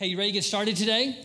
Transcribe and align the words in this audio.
Hey, 0.00 0.06
you 0.06 0.16
ready 0.16 0.30
to 0.30 0.34
get 0.34 0.44
started 0.44 0.76
today? 0.76 1.18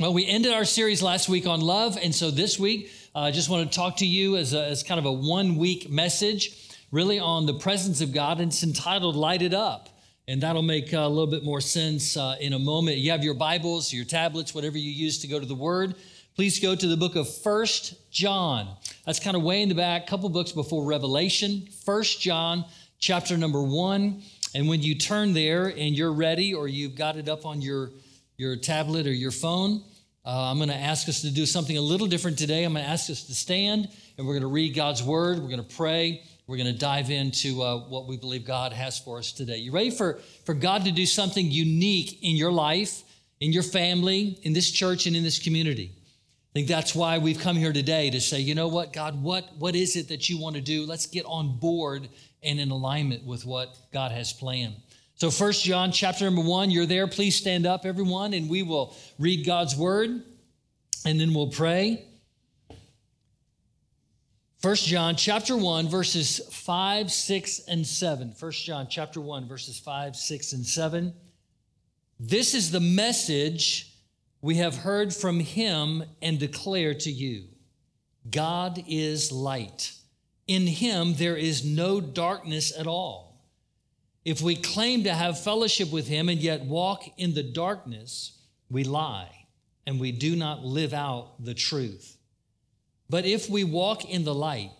Well, 0.00 0.12
we 0.12 0.26
ended 0.26 0.52
our 0.52 0.64
series 0.64 1.04
last 1.04 1.28
week 1.28 1.46
on 1.46 1.60
love, 1.60 1.96
and 2.02 2.12
so 2.12 2.32
this 2.32 2.58
week 2.58 2.90
I 3.14 3.28
uh, 3.28 3.30
just 3.30 3.48
want 3.48 3.70
to 3.70 3.78
talk 3.78 3.98
to 3.98 4.04
you 4.04 4.36
as, 4.36 4.54
a, 4.54 4.64
as 4.64 4.82
kind 4.82 4.98
of 4.98 5.06
a 5.06 5.12
one 5.12 5.54
week 5.54 5.88
message, 5.88 6.68
really 6.90 7.20
on 7.20 7.46
the 7.46 7.54
presence 7.54 8.00
of 8.00 8.12
God, 8.12 8.40
and 8.40 8.50
it's 8.50 8.64
entitled 8.64 9.14
Light 9.14 9.40
It 9.40 9.54
Up. 9.54 9.88
And 10.26 10.42
that'll 10.42 10.62
make 10.62 10.92
uh, 10.92 10.96
a 10.96 11.08
little 11.08 11.28
bit 11.28 11.44
more 11.44 11.60
sense 11.60 12.16
uh, 12.16 12.34
in 12.40 12.54
a 12.54 12.58
moment. 12.58 12.96
You 12.96 13.12
have 13.12 13.22
your 13.22 13.34
Bibles, 13.34 13.92
your 13.92 14.04
tablets, 14.04 14.52
whatever 14.52 14.78
you 14.78 14.90
use 14.90 15.20
to 15.20 15.28
go 15.28 15.38
to 15.38 15.46
the 15.46 15.54
Word. 15.54 15.94
Please 16.34 16.58
go 16.58 16.74
to 16.74 16.88
the 16.88 16.96
book 16.96 17.14
of 17.14 17.32
First 17.32 18.10
John. 18.10 18.66
That's 19.06 19.20
kind 19.20 19.36
of 19.36 19.44
way 19.44 19.62
in 19.62 19.68
the 19.68 19.76
back, 19.76 20.02
a 20.02 20.06
couple 20.08 20.28
books 20.28 20.50
before 20.50 20.84
Revelation. 20.84 21.68
First 21.84 22.20
John, 22.20 22.64
chapter 22.98 23.36
number 23.36 23.62
1. 23.62 24.22
And 24.54 24.68
when 24.68 24.82
you 24.82 24.94
turn 24.94 25.32
there 25.32 25.68
and 25.68 25.96
you're 25.96 26.12
ready 26.12 26.54
or 26.54 26.68
you've 26.68 26.94
got 26.94 27.16
it 27.16 27.28
up 27.28 27.46
on 27.46 27.62
your, 27.62 27.90
your 28.36 28.56
tablet 28.56 29.06
or 29.06 29.12
your 29.12 29.30
phone, 29.30 29.82
uh, 30.24 30.50
I'm 30.50 30.58
going 30.58 30.68
to 30.68 30.74
ask 30.74 31.08
us 31.08 31.22
to 31.22 31.30
do 31.30 31.46
something 31.46 31.76
a 31.76 31.80
little 31.80 32.06
different 32.06 32.38
today. 32.38 32.64
I'm 32.64 32.74
going 32.74 32.84
to 32.84 32.90
ask 32.90 33.10
us 33.10 33.24
to 33.24 33.34
stand 33.34 33.88
and 34.16 34.26
we're 34.26 34.34
going 34.34 34.42
to 34.42 34.48
read 34.48 34.74
God's 34.74 35.02
word. 35.02 35.38
We're 35.38 35.48
going 35.48 35.64
to 35.64 35.76
pray. 35.76 36.22
We're 36.46 36.58
going 36.58 36.72
to 36.72 36.78
dive 36.78 37.10
into 37.10 37.62
uh, 37.62 37.78
what 37.88 38.06
we 38.06 38.16
believe 38.16 38.44
God 38.44 38.72
has 38.72 38.98
for 38.98 39.18
us 39.18 39.32
today. 39.32 39.56
You 39.56 39.72
ready 39.72 39.90
for, 39.90 40.20
for 40.44 40.54
God 40.54 40.84
to 40.84 40.92
do 40.92 41.06
something 41.06 41.50
unique 41.50 42.22
in 42.22 42.36
your 42.36 42.52
life, 42.52 43.02
in 43.40 43.52
your 43.52 43.62
family, 43.62 44.38
in 44.42 44.52
this 44.52 44.70
church, 44.70 45.06
and 45.06 45.16
in 45.16 45.22
this 45.22 45.38
community? 45.38 45.92
I 45.94 46.52
think 46.52 46.68
that's 46.68 46.94
why 46.94 47.16
we've 47.16 47.38
come 47.38 47.56
here 47.56 47.72
today 47.72 48.10
to 48.10 48.20
say, 48.20 48.40
you 48.40 48.54
know 48.54 48.68
what, 48.68 48.92
God, 48.92 49.22
what, 49.22 49.48
what 49.58 49.74
is 49.74 49.96
it 49.96 50.08
that 50.08 50.28
you 50.28 50.38
want 50.38 50.54
to 50.56 50.60
do? 50.60 50.84
Let's 50.84 51.06
get 51.06 51.24
on 51.24 51.58
board 51.58 52.08
and 52.42 52.60
in 52.60 52.70
alignment 52.70 53.24
with 53.24 53.44
what 53.44 53.76
God 53.92 54.12
has 54.12 54.32
planned. 54.32 54.76
So, 55.14 55.30
First 55.30 55.64
John 55.64 55.92
chapter 55.92 56.24
number 56.24 56.42
one, 56.42 56.70
you're 56.70 56.86
there. 56.86 57.06
Please 57.06 57.36
stand 57.36 57.66
up, 57.66 57.86
everyone, 57.86 58.34
and 58.34 58.48
we 58.48 58.62
will 58.62 58.96
read 59.18 59.46
God's 59.46 59.76
word 59.76 60.22
and 61.04 61.20
then 61.20 61.34
we'll 61.34 61.50
pray. 61.50 62.04
First 64.58 64.86
John 64.86 65.16
chapter 65.16 65.56
1 65.56 65.88
verses 65.88 66.40
5, 66.50 67.10
6 67.10 67.60
and 67.66 67.86
7. 67.86 68.32
First 68.32 68.64
John 68.64 68.86
chapter 68.88 69.20
1 69.20 69.48
verses 69.48 69.78
5, 69.78 70.14
6 70.14 70.52
and 70.52 70.64
7. 70.64 71.12
This 72.20 72.54
is 72.54 72.70
the 72.70 72.80
message 72.80 73.96
we 74.40 74.56
have 74.56 74.76
heard 74.76 75.12
from 75.12 75.40
him 75.40 76.04
and 76.20 76.38
declare 76.38 76.94
to 76.94 77.10
you. 77.10 77.46
God 78.30 78.84
is 78.86 79.32
light. 79.32 79.92
In 80.46 80.66
him 80.66 81.14
there 81.14 81.36
is 81.36 81.64
no 81.64 82.00
darkness 82.00 82.72
at 82.76 82.86
all. 82.86 83.40
If 84.24 84.40
we 84.40 84.56
claim 84.56 85.04
to 85.04 85.14
have 85.14 85.42
fellowship 85.42 85.90
with 85.90 86.08
him 86.08 86.28
and 86.28 86.40
yet 86.40 86.64
walk 86.64 87.04
in 87.16 87.34
the 87.34 87.42
darkness, 87.42 88.38
we 88.70 88.84
lie 88.84 89.46
and 89.86 89.98
we 89.98 90.12
do 90.12 90.36
not 90.36 90.64
live 90.64 90.92
out 90.92 91.44
the 91.44 91.54
truth. 91.54 92.16
But 93.10 93.26
if 93.26 93.50
we 93.50 93.64
walk 93.64 94.04
in 94.04 94.24
the 94.24 94.34
light 94.34 94.70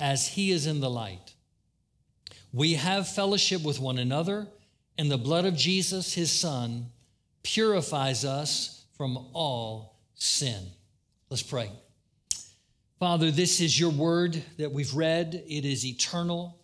as 0.00 0.28
he 0.28 0.50
is 0.50 0.66
in 0.66 0.80
the 0.80 0.90
light, 0.90 1.34
we 2.52 2.74
have 2.74 3.08
fellowship 3.08 3.62
with 3.62 3.80
one 3.80 3.98
another, 3.98 4.46
and 4.98 5.10
the 5.10 5.16
blood 5.16 5.46
of 5.46 5.56
Jesus, 5.56 6.12
his 6.12 6.30
son, 6.30 6.90
purifies 7.42 8.24
us 8.24 8.84
from 8.96 9.16
all 9.32 9.96
sin. 10.14 10.66
Let's 11.30 11.42
pray. 11.42 11.70
Father, 13.02 13.32
this 13.32 13.60
is 13.60 13.80
your 13.80 13.90
word 13.90 14.44
that 14.58 14.70
we've 14.70 14.94
read. 14.94 15.42
It 15.48 15.64
is 15.64 15.84
eternal. 15.84 16.56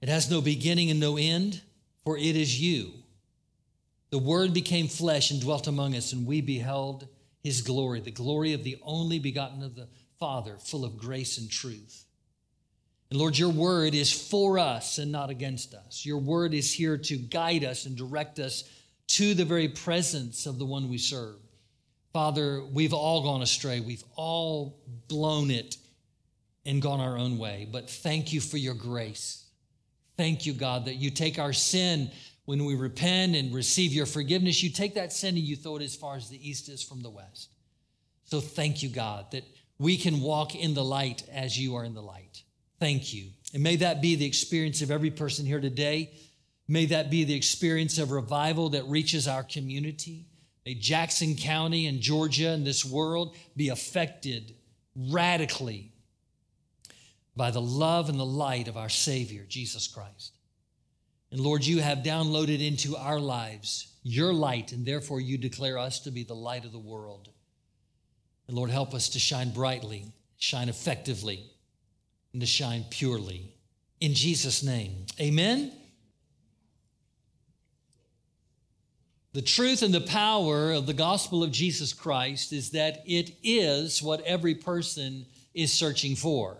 It 0.00 0.08
has 0.08 0.30
no 0.30 0.40
beginning 0.40 0.92
and 0.92 1.00
no 1.00 1.16
end, 1.16 1.60
for 2.04 2.16
it 2.16 2.36
is 2.36 2.60
you. 2.60 2.92
The 4.10 4.18
word 4.18 4.54
became 4.54 4.86
flesh 4.86 5.32
and 5.32 5.40
dwelt 5.40 5.66
among 5.66 5.96
us, 5.96 6.12
and 6.12 6.24
we 6.24 6.40
beheld 6.40 7.08
his 7.42 7.62
glory, 7.62 7.98
the 7.98 8.12
glory 8.12 8.52
of 8.52 8.62
the 8.62 8.78
only 8.84 9.18
begotten 9.18 9.64
of 9.64 9.74
the 9.74 9.88
Father, 10.20 10.56
full 10.60 10.84
of 10.84 10.98
grace 10.98 11.36
and 11.36 11.50
truth. 11.50 12.04
And 13.10 13.18
Lord, 13.18 13.36
your 13.36 13.50
word 13.50 13.96
is 13.96 14.12
for 14.12 14.56
us 14.56 14.98
and 14.98 15.10
not 15.10 15.30
against 15.30 15.74
us. 15.74 16.06
Your 16.06 16.18
word 16.18 16.54
is 16.54 16.72
here 16.72 16.96
to 16.96 17.16
guide 17.16 17.64
us 17.64 17.86
and 17.86 17.96
direct 17.96 18.38
us 18.38 18.62
to 19.08 19.34
the 19.34 19.44
very 19.44 19.66
presence 19.66 20.46
of 20.46 20.60
the 20.60 20.64
one 20.64 20.88
we 20.88 20.98
serve. 20.98 21.41
Father, 22.12 22.62
we've 22.72 22.92
all 22.92 23.22
gone 23.22 23.42
astray. 23.42 23.80
We've 23.80 24.04
all 24.16 24.78
blown 25.08 25.50
it 25.50 25.76
and 26.66 26.82
gone 26.82 27.00
our 27.00 27.16
own 27.16 27.38
way. 27.38 27.66
But 27.70 27.88
thank 27.88 28.32
you 28.32 28.40
for 28.40 28.58
your 28.58 28.74
grace. 28.74 29.44
Thank 30.16 30.44
you, 30.44 30.52
God, 30.52 30.84
that 30.84 30.96
you 30.96 31.10
take 31.10 31.38
our 31.38 31.52
sin 31.52 32.10
when 32.44 32.64
we 32.64 32.74
repent 32.74 33.34
and 33.34 33.54
receive 33.54 33.92
your 33.92 34.06
forgiveness. 34.06 34.62
You 34.62 34.70
take 34.70 34.94
that 34.94 35.12
sin 35.12 35.36
and 35.36 35.44
you 35.44 35.56
throw 35.56 35.76
it 35.76 35.82
as 35.82 35.96
far 35.96 36.16
as 36.16 36.28
the 36.28 36.48
east 36.48 36.68
is 36.68 36.82
from 36.82 37.02
the 37.02 37.10
west. 37.10 37.48
So 38.24 38.40
thank 38.40 38.82
you, 38.82 38.88
God, 38.88 39.30
that 39.32 39.44
we 39.78 39.96
can 39.96 40.20
walk 40.20 40.54
in 40.54 40.74
the 40.74 40.84
light 40.84 41.24
as 41.32 41.58
you 41.58 41.76
are 41.76 41.84
in 41.84 41.94
the 41.94 42.02
light. 42.02 42.42
Thank 42.78 43.14
you. 43.14 43.30
And 43.54 43.62
may 43.62 43.76
that 43.76 44.02
be 44.02 44.16
the 44.16 44.26
experience 44.26 44.82
of 44.82 44.90
every 44.90 45.10
person 45.10 45.46
here 45.46 45.60
today. 45.60 46.12
May 46.68 46.86
that 46.86 47.10
be 47.10 47.24
the 47.24 47.34
experience 47.34 47.98
of 47.98 48.10
revival 48.10 48.70
that 48.70 48.84
reaches 48.84 49.28
our 49.28 49.42
community. 49.42 50.26
May 50.64 50.74
Jackson 50.74 51.36
County 51.36 51.86
and 51.86 52.00
Georgia 52.00 52.50
and 52.50 52.66
this 52.66 52.84
world 52.84 53.36
be 53.56 53.68
affected 53.68 54.54
radically 54.96 55.92
by 57.34 57.50
the 57.50 57.60
love 57.60 58.08
and 58.08 58.18
the 58.18 58.24
light 58.24 58.68
of 58.68 58.76
our 58.76 58.88
Savior, 58.88 59.44
Jesus 59.48 59.88
Christ. 59.88 60.36
And 61.30 61.40
Lord, 61.40 61.64
you 61.64 61.80
have 61.80 61.98
downloaded 61.98 62.64
into 62.64 62.96
our 62.96 63.18
lives 63.18 63.88
your 64.02 64.32
light, 64.32 64.72
and 64.72 64.84
therefore 64.84 65.20
you 65.20 65.38
declare 65.38 65.78
us 65.78 66.00
to 66.00 66.10
be 66.10 66.24
the 66.24 66.34
light 66.34 66.64
of 66.64 66.72
the 66.72 66.78
world. 66.78 67.28
And 68.48 68.56
Lord, 68.56 68.70
help 68.70 68.94
us 68.94 69.08
to 69.10 69.18
shine 69.18 69.50
brightly, 69.50 70.12
shine 70.38 70.68
effectively, 70.68 71.50
and 72.32 72.40
to 72.42 72.46
shine 72.46 72.84
purely. 72.90 73.54
In 74.00 74.14
Jesus' 74.14 74.62
name, 74.62 75.06
amen. 75.20 75.72
The 79.34 79.40
truth 79.40 79.82
and 79.82 79.94
the 79.94 80.02
power 80.02 80.72
of 80.72 80.84
the 80.84 80.92
gospel 80.92 81.42
of 81.42 81.50
Jesus 81.50 81.94
Christ 81.94 82.52
is 82.52 82.72
that 82.72 83.02
it 83.06 83.34
is 83.42 84.02
what 84.02 84.20
every 84.26 84.54
person 84.54 85.24
is 85.54 85.72
searching 85.72 86.16
for. 86.16 86.58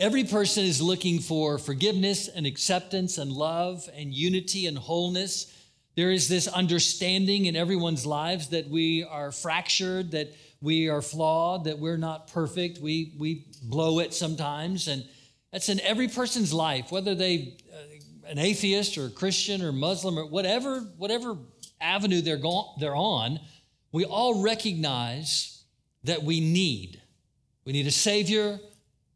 Every 0.00 0.24
person 0.24 0.64
is 0.64 0.82
looking 0.82 1.20
for 1.20 1.58
forgiveness 1.58 2.26
and 2.26 2.46
acceptance 2.46 3.16
and 3.16 3.30
love 3.30 3.88
and 3.94 4.12
unity 4.12 4.66
and 4.66 4.76
wholeness. 4.76 5.56
There 5.94 6.10
is 6.10 6.28
this 6.28 6.48
understanding 6.48 7.46
in 7.46 7.54
everyone's 7.54 8.04
lives 8.04 8.48
that 8.48 8.68
we 8.68 9.04
are 9.04 9.30
fractured, 9.30 10.10
that 10.10 10.34
we 10.60 10.88
are 10.88 11.02
flawed, 11.02 11.62
that 11.64 11.78
we're 11.78 11.96
not 11.96 12.26
perfect. 12.26 12.78
We, 12.78 13.14
we 13.16 13.46
blow 13.62 14.00
it 14.00 14.12
sometimes. 14.14 14.88
And 14.88 15.04
that's 15.52 15.68
in 15.68 15.78
every 15.78 16.08
person's 16.08 16.52
life, 16.52 16.90
whether 16.90 17.14
they 17.14 17.56
uh, 17.72 18.30
an 18.32 18.38
atheist 18.38 18.98
or 18.98 19.10
Christian 19.10 19.62
or 19.62 19.72
Muslim 19.72 20.18
or 20.18 20.26
whatever, 20.26 20.80
whatever 20.96 21.36
avenue 21.82 22.20
they're, 22.20 22.36
go- 22.36 22.72
they're 22.78 22.96
on, 22.96 23.40
we 23.92 24.04
all 24.04 24.42
recognize 24.42 25.64
that 26.04 26.22
we 26.22 26.40
need. 26.40 27.00
We 27.64 27.72
need 27.72 27.86
a 27.86 27.92
Savior. 27.92 28.58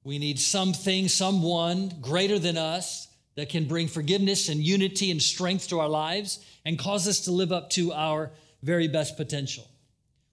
We 0.04 0.19
need 0.19 0.38
something, 0.38 1.09
someone 1.09 1.93
greater 2.00 2.38
than 2.38 2.56
us 2.56 3.09
that 3.34 3.49
can 3.49 3.66
bring 3.66 3.88
forgiveness 3.88 4.49
and 4.49 4.60
unity 4.60 5.10
and 5.10 5.21
strength 5.21 5.69
to 5.69 5.81
our 5.81 5.88
lives 5.88 6.44
and 6.65 6.78
cause 6.78 7.09
us 7.09 7.21
to 7.21 7.32
live 7.32 7.53
up 7.53 7.71
to 7.71 7.93
our 7.93 8.31
very 8.62 8.88
best 8.88 9.16
potential. 9.16 9.69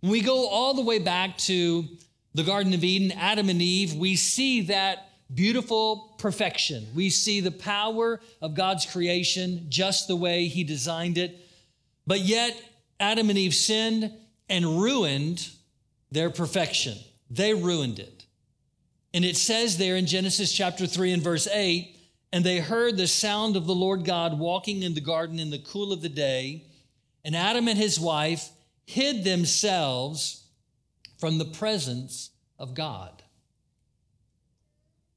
When 0.02 0.12
we 0.12 0.22
go 0.22 0.48
all 0.48 0.74
the 0.74 0.82
way 0.82 1.00
back 1.00 1.38
to 1.40 1.88
the 2.34 2.44
Garden 2.44 2.74
of 2.74 2.84
Eden, 2.84 3.12
Adam 3.18 3.50
and 3.50 3.62
Eve, 3.62 3.94
we 3.96 4.16
see 4.16 4.62
that 4.62 5.10
beautiful 5.34 6.16
perfection. 6.18 6.88
We 6.96 7.10
see 7.10 7.42
the 7.42 7.52
power 7.52 8.20
of 8.42 8.56
God's 8.56 8.86
creation 8.86 9.66
just 9.70 10.08
the 10.08 10.16
way 10.16 10.46
He 10.46 10.64
designed 10.64 11.18
it. 11.18 11.43
But 12.06 12.22
yet, 12.22 12.62
Adam 13.00 13.30
and 13.30 13.38
Eve 13.38 13.56
sinned 13.56 14.12
and 14.50 14.82
ruined 14.82 15.50
their 16.12 16.30
perfection. 16.30 16.98
They 17.30 17.54
ruined 17.54 18.00
it. 18.00 18.26
And 19.14 19.24
it 19.24 19.38
says 19.38 19.78
there 19.78 19.96
in 19.96 20.06
Genesis 20.06 20.52
chapter 20.52 20.88
3 20.88 21.14
and 21.14 21.24
verse 21.24 21.48
8, 21.48 21.96
and 22.32 22.44
they 22.44 22.60
heard 22.60 22.98
the 22.98 23.08
sound 23.08 23.56
of 23.56 23.68
the 23.68 23.76
Lord 23.76 24.06
God 24.06 24.40
walking 24.40 24.82
in 24.82 24.96
the 24.96 25.02
garden 25.02 25.40
in 25.40 25.52
the 25.52 25.60
cool 25.60 25.94
of 25.94 26.02
the 26.02 26.10
day, 26.10 26.66
and 27.24 27.36
Adam 27.36 27.68
and 27.68 27.78
his 27.78 28.00
wife 28.00 28.50
hid 28.86 29.24
themselves 29.24 30.44
from 31.20 31.38
the 31.38 31.46
presence 31.46 32.32
of 32.60 32.74
God. 32.74 33.22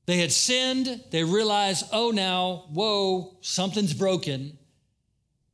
They 0.04 0.18
had 0.18 0.30
sinned. 0.30 1.02
They 1.10 1.24
realized, 1.24 1.86
oh, 1.92 2.10
now, 2.12 2.66
whoa, 2.72 3.36
something's 3.40 3.94
broken. 3.94 4.56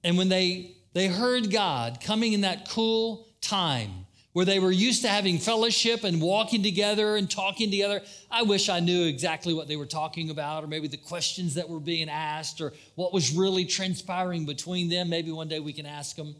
And 0.04 0.18
when 0.18 0.28
they 0.28 0.76
they 0.92 1.08
heard 1.08 1.50
God 1.50 2.00
coming 2.00 2.32
in 2.32 2.42
that 2.42 2.68
cool 2.68 3.26
time 3.40 4.06
where 4.32 4.46
they 4.46 4.58
were 4.58 4.72
used 4.72 5.02
to 5.02 5.08
having 5.08 5.38
fellowship 5.38 6.04
and 6.04 6.20
walking 6.20 6.62
together 6.62 7.16
and 7.16 7.30
talking 7.30 7.70
together. 7.70 8.00
I 8.30 8.42
wish 8.42 8.68
I 8.70 8.80
knew 8.80 9.04
exactly 9.04 9.52
what 9.52 9.68
they 9.68 9.76
were 9.76 9.86
talking 9.86 10.30
about, 10.30 10.64
or 10.64 10.66
maybe 10.66 10.88
the 10.88 10.96
questions 10.96 11.54
that 11.54 11.68
were 11.68 11.80
being 11.80 12.08
asked, 12.08 12.60
or 12.60 12.72
what 12.94 13.12
was 13.12 13.32
really 13.32 13.66
transpiring 13.66 14.46
between 14.46 14.88
them. 14.88 15.10
Maybe 15.10 15.30
one 15.30 15.48
day 15.48 15.60
we 15.60 15.72
can 15.74 15.86
ask 15.86 16.16
them. 16.16 16.34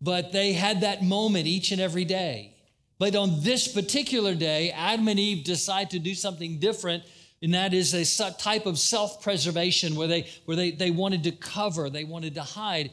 but 0.00 0.32
they 0.32 0.52
had 0.52 0.80
that 0.82 1.02
moment 1.02 1.46
each 1.46 1.72
and 1.72 1.80
every 1.80 2.04
day. 2.04 2.54
But 2.98 3.16
on 3.16 3.42
this 3.42 3.68
particular 3.68 4.34
day, 4.34 4.70
Adam 4.70 5.08
and 5.08 5.18
Eve 5.18 5.44
decide 5.44 5.90
to 5.90 5.98
do 5.98 6.14
something 6.14 6.58
different, 6.58 7.04
and 7.42 7.54
that 7.54 7.72
is 7.74 7.94
a 7.94 8.30
type 8.32 8.66
of 8.66 8.78
self 8.78 9.22
preservation 9.22 9.94
where, 9.96 10.08
they, 10.08 10.28
where 10.46 10.56
they, 10.56 10.72
they 10.72 10.90
wanted 10.90 11.24
to 11.24 11.32
cover, 11.32 11.90
they 11.90 12.04
wanted 12.04 12.34
to 12.34 12.42
hide. 12.42 12.90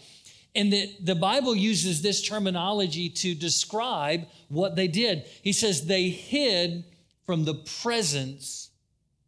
And 0.53 0.71
the, 0.71 0.94
the 1.01 1.15
Bible 1.15 1.56
uses 1.56 2.01
this 2.01 2.21
terminology 2.21 3.09
to 3.09 3.33
describe 3.33 4.27
what 4.50 4.75
they 4.75 4.88
did. 4.88 5.25
He 5.42 5.53
says 5.53 5.86
they 5.86 6.09
hid 6.09 6.83
from 7.25 7.45
the 7.45 7.56
presence 7.81 8.69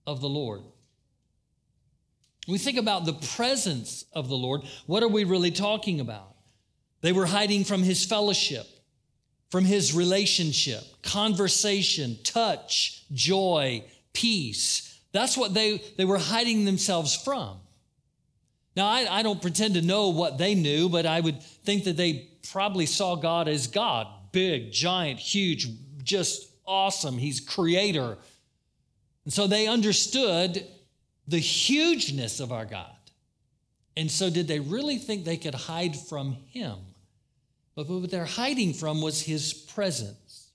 of 0.05 0.19
the 0.19 0.29
Lord. 0.29 0.61
we 2.47 2.57
think 2.57 2.77
about 2.77 3.05
the 3.05 3.13
presence 3.13 4.03
of 4.11 4.27
the 4.27 4.35
Lord, 4.35 4.63
what 4.85 5.01
are 5.03 5.07
we 5.07 5.23
really 5.23 5.51
talking 5.51 6.01
about? 6.01 6.35
They 6.99 7.13
were 7.13 7.25
hiding 7.25 7.63
from 7.63 7.83
his 7.83 8.05
fellowship, 8.05 8.67
from 9.49 9.63
his 9.63 9.93
relationship, 9.93 10.83
conversation, 11.03 12.17
touch, 12.23 13.05
joy, 13.13 13.85
peace. 14.11 14.99
That's 15.13 15.37
what 15.37 15.53
they, 15.53 15.81
they 15.97 16.05
were 16.05 16.17
hiding 16.17 16.65
themselves 16.65 17.15
from. 17.15 17.59
Now, 18.75 18.87
I, 18.87 19.19
I 19.19 19.23
don't 19.23 19.41
pretend 19.41 19.75
to 19.75 19.81
know 19.81 20.09
what 20.09 20.37
they 20.37 20.55
knew, 20.55 20.89
but 20.89 21.05
I 21.05 21.19
would 21.19 21.41
think 21.41 21.83
that 21.83 21.97
they 21.97 22.29
probably 22.51 22.85
saw 22.85 23.15
God 23.15 23.47
as 23.47 23.67
God 23.67 24.07
big, 24.31 24.71
giant, 24.71 25.19
huge, 25.19 25.67
just 26.03 26.49
awesome. 26.65 27.17
He's 27.17 27.39
creator. 27.39 28.17
And 29.23 29.33
so 29.33 29.47
they 29.47 29.67
understood 29.67 30.67
the 31.27 31.39
hugeness 31.39 32.41
of 32.41 32.51
our 32.51 32.65
God. 32.65 32.89
And 33.95 34.09
so, 34.11 34.29
did 34.29 34.47
they 34.47 34.59
really 34.59 34.97
think 34.97 35.23
they 35.23 35.37
could 35.37 35.53
hide 35.53 35.95
from 35.95 36.37
Him? 36.49 36.77
But 37.75 37.87
what 37.87 38.09
they're 38.09 38.25
hiding 38.25 38.73
from 38.73 39.01
was 39.01 39.21
His 39.21 39.53
presence. 39.53 40.49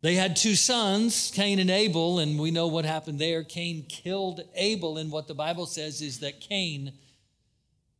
They 0.00 0.14
had 0.14 0.36
two 0.36 0.54
sons, 0.54 1.30
Cain 1.34 1.58
and 1.58 1.70
Abel, 1.70 2.18
and 2.18 2.38
we 2.38 2.50
know 2.50 2.66
what 2.66 2.84
happened 2.86 3.18
there. 3.18 3.44
Cain 3.44 3.84
killed 3.88 4.40
Abel, 4.54 4.96
and 4.96 5.12
what 5.12 5.28
the 5.28 5.34
Bible 5.34 5.66
says 5.66 6.00
is 6.00 6.20
that 6.20 6.40
Cain 6.40 6.92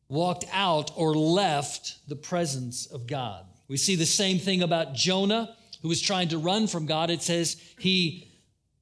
walked 0.09 0.45
out 0.51 0.91
or 0.95 1.15
left 1.15 1.97
the 2.07 2.15
presence 2.15 2.85
of 2.85 3.07
God. 3.07 3.45
We 3.67 3.77
see 3.77 3.95
the 3.95 4.05
same 4.05 4.39
thing 4.39 4.61
about 4.61 4.93
Jonah, 4.93 5.55
who 5.81 5.89
was 5.89 6.01
trying 6.01 6.29
to 6.29 6.37
run 6.37 6.67
from 6.67 6.85
God. 6.85 7.09
It 7.09 7.21
says 7.21 7.61
he 7.77 8.31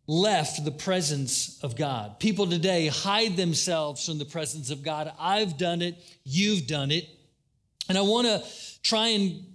left 0.08 0.64
the 0.64 0.72
presence 0.72 1.60
of 1.64 1.76
God. 1.76 2.20
People 2.20 2.46
today 2.48 2.88
hide 2.88 3.36
themselves 3.36 4.06
from 4.06 4.20
the 4.20 4.26
presence 4.26 4.70
of 4.70 4.84
God. 4.84 5.12
I've 5.20 5.58
done 5.58 5.82
it, 5.82 5.96
you've 6.24 6.68
done 6.68 6.92
it. 6.92 7.10
And 7.90 7.98
I 7.98 8.02
want 8.02 8.28
to 8.28 8.44
try 8.84 9.10
and 9.10 9.46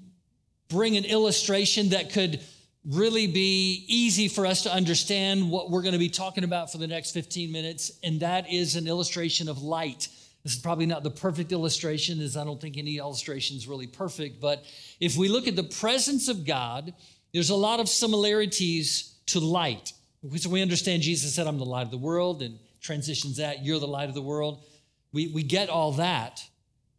bring 0.68 0.96
an 0.96 1.04
illustration 1.04 1.90
that 1.90 2.12
could 2.12 2.40
really 2.84 3.26
be 3.26 3.84
easy 3.88 4.28
for 4.28 4.46
us 4.46 4.62
to 4.62 4.72
understand 4.72 5.50
what 5.50 5.70
we're 5.70 5.82
going 5.82 5.92
to 5.92 5.98
be 5.98 6.08
talking 6.08 6.44
about 6.44 6.72
for 6.72 6.78
the 6.78 6.86
next 6.86 7.12
15 7.12 7.52
minutes, 7.52 7.92
and 8.02 8.20
that 8.20 8.50
is 8.50 8.76
an 8.76 8.86
illustration 8.86 9.48
of 9.48 9.62
light. 9.62 10.08
This 10.42 10.54
is 10.54 10.58
probably 10.58 10.86
not 10.86 11.02
the 11.02 11.10
perfect 11.10 11.52
illustration, 11.52 12.20
as 12.20 12.36
I 12.36 12.44
don't 12.44 12.60
think 12.60 12.78
any 12.78 12.96
illustration 12.96 13.56
is 13.56 13.68
really 13.68 13.86
perfect. 13.86 14.40
But 14.40 14.64
if 14.98 15.16
we 15.16 15.28
look 15.28 15.46
at 15.46 15.56
the 15.56 15.62
presence 15.64 16.28
of 16.28 16.46
God, 16.46 16.94
there's 17.32 17.50
a 17.50 17.56
lot 17.56 17.80
of 17.80 17.88
similarities 17.88 19.16
to 19.26 19.40
light. 19.40 19.92
So 20.36 20.50
we 20.50 20.62
understand 20.62 21.02
Jesus 21.02 21.34
said, 21.34 21.46
I'm 21.46 21.58
the 21.58 21.64
light 21.64 21.82
of 21.84 21.90
the 21.90 21.98
world, 21.98 22.42
and 22.42 22.58
transitions 22.80 23.36
that, 23.36 23.64
you're 23.64 23.80
the 23.80 23.86
light 23.86 24.08
of 24.08 24.14
the 24.14 24.22
world. 24.22 24.64
We, 25.12 25.28
we 25.28 25.42
get 25.42 25.68
all 25.68 25.92
that. 25.92 26.42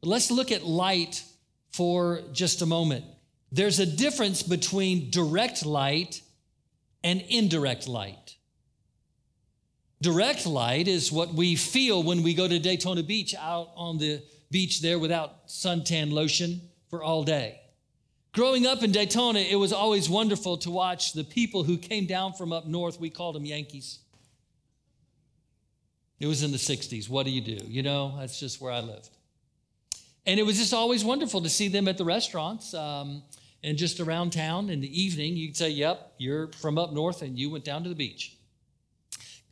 But 0.01 0.09
let's 0.09 0.31
look 0.31 0.51
at 0.51 0.63
light 0.63 1.23
for 1.71 2.21
just 2.31 2.61
a 2.61 2.65
moment. 2.65 3.05
There's 3.51 3.79
a 3.79 3.85
difference 3.85 4.43
between 4.43 5.09
direct 5.09 5.65
light 5.65 6.21
and 7.03 7.21
indirect 7.29 7.87
light. 7.87 8.35
Direct 10.01 10.47
light 10.47 10.87
is 10.87 11.11
what 11.11 11.31
we 11.35 11.55
feel 11.55 12.01
when 12.01 12.23
we 12.23 12.33
go 12.33 12.47
to 12.47 12.57
Daytona 12.57 13.03
Beach 13.03 13.35
out 13.35 13.69
on 13.75 13.99
the 13.99 14.23
beach 14.49 14.81
there 14.81 14.97
without 14.97 15.47
suntan 15.47 16.11
lotion 16.11 16.61
for 16.89 17.03
all 17.03 17.23
day. 17.23 17.61
Growing 18.33 18.65
up 18.65 18.81
in 18.81 18.91
Daytona, 18.91 19.39
it 19.39 19.57
was 19.57 19.71
always 19.71 20.09
wonderful 20.09 20.57
to 20.57 20.71
watch 20.71 21.13
the 21.13 21.23
people 21.23 21.63
who 21.63 21.77
came 21.77 22.07
down 22.07 22.33
from 22.33 22.51
up 22.51 22.65
north. 22.65 22.99
We 22.99 23.11
called 23.11 23.35
them 23.35 23.45
Yankees. 23.45 23.99
It 26.19 26.25
was 26.25 26.41
in 26.41 26.51
the 26.51 26.57
60s. 26.57 27.07
What 27.07 27.25
do 27.25 27.31
you 27.31 27.41
do? 27.41 27.63
You 27.65 27.83
know, 27.83 28.15
that's 28.17 28.39
just 28.39 28.59
where 28.59 28.71
I 28.71 28.79
lived. 28.79 29.09
And 30.25 30.39
it 30.39 30.43
was 30.43 30.57
just 30.57 30.73
always 30.73 31.03
wonderful 31.05 31.41
to 31.41 31.49
see 31.49 31.67
them 31.67 31.87
at 31.87 31.97
the 31.97 32.05
restaurants 32.05 32.73
um, 32.73 33.21
and 33.63 33.77
just 33.77 33.99
around 33.99 34.33
town 34.33 34.69
in 34.69 34.81
the 34.81 35.01
evening. 35.01 35.35
You'd 35.35 35.57
say, 35.57 35.69
Yep, 35.69 36.13
you're 36.17 36.47
from 36.53 36.77
up 36.77 36.91
north 36.91 37.21
and 37.21 37.37
you 37.37 37.51
went 37.51 37.65
down 37.65 37.83
to 37.83 37.89
the 37.89 37.95
beach 37.95 38.37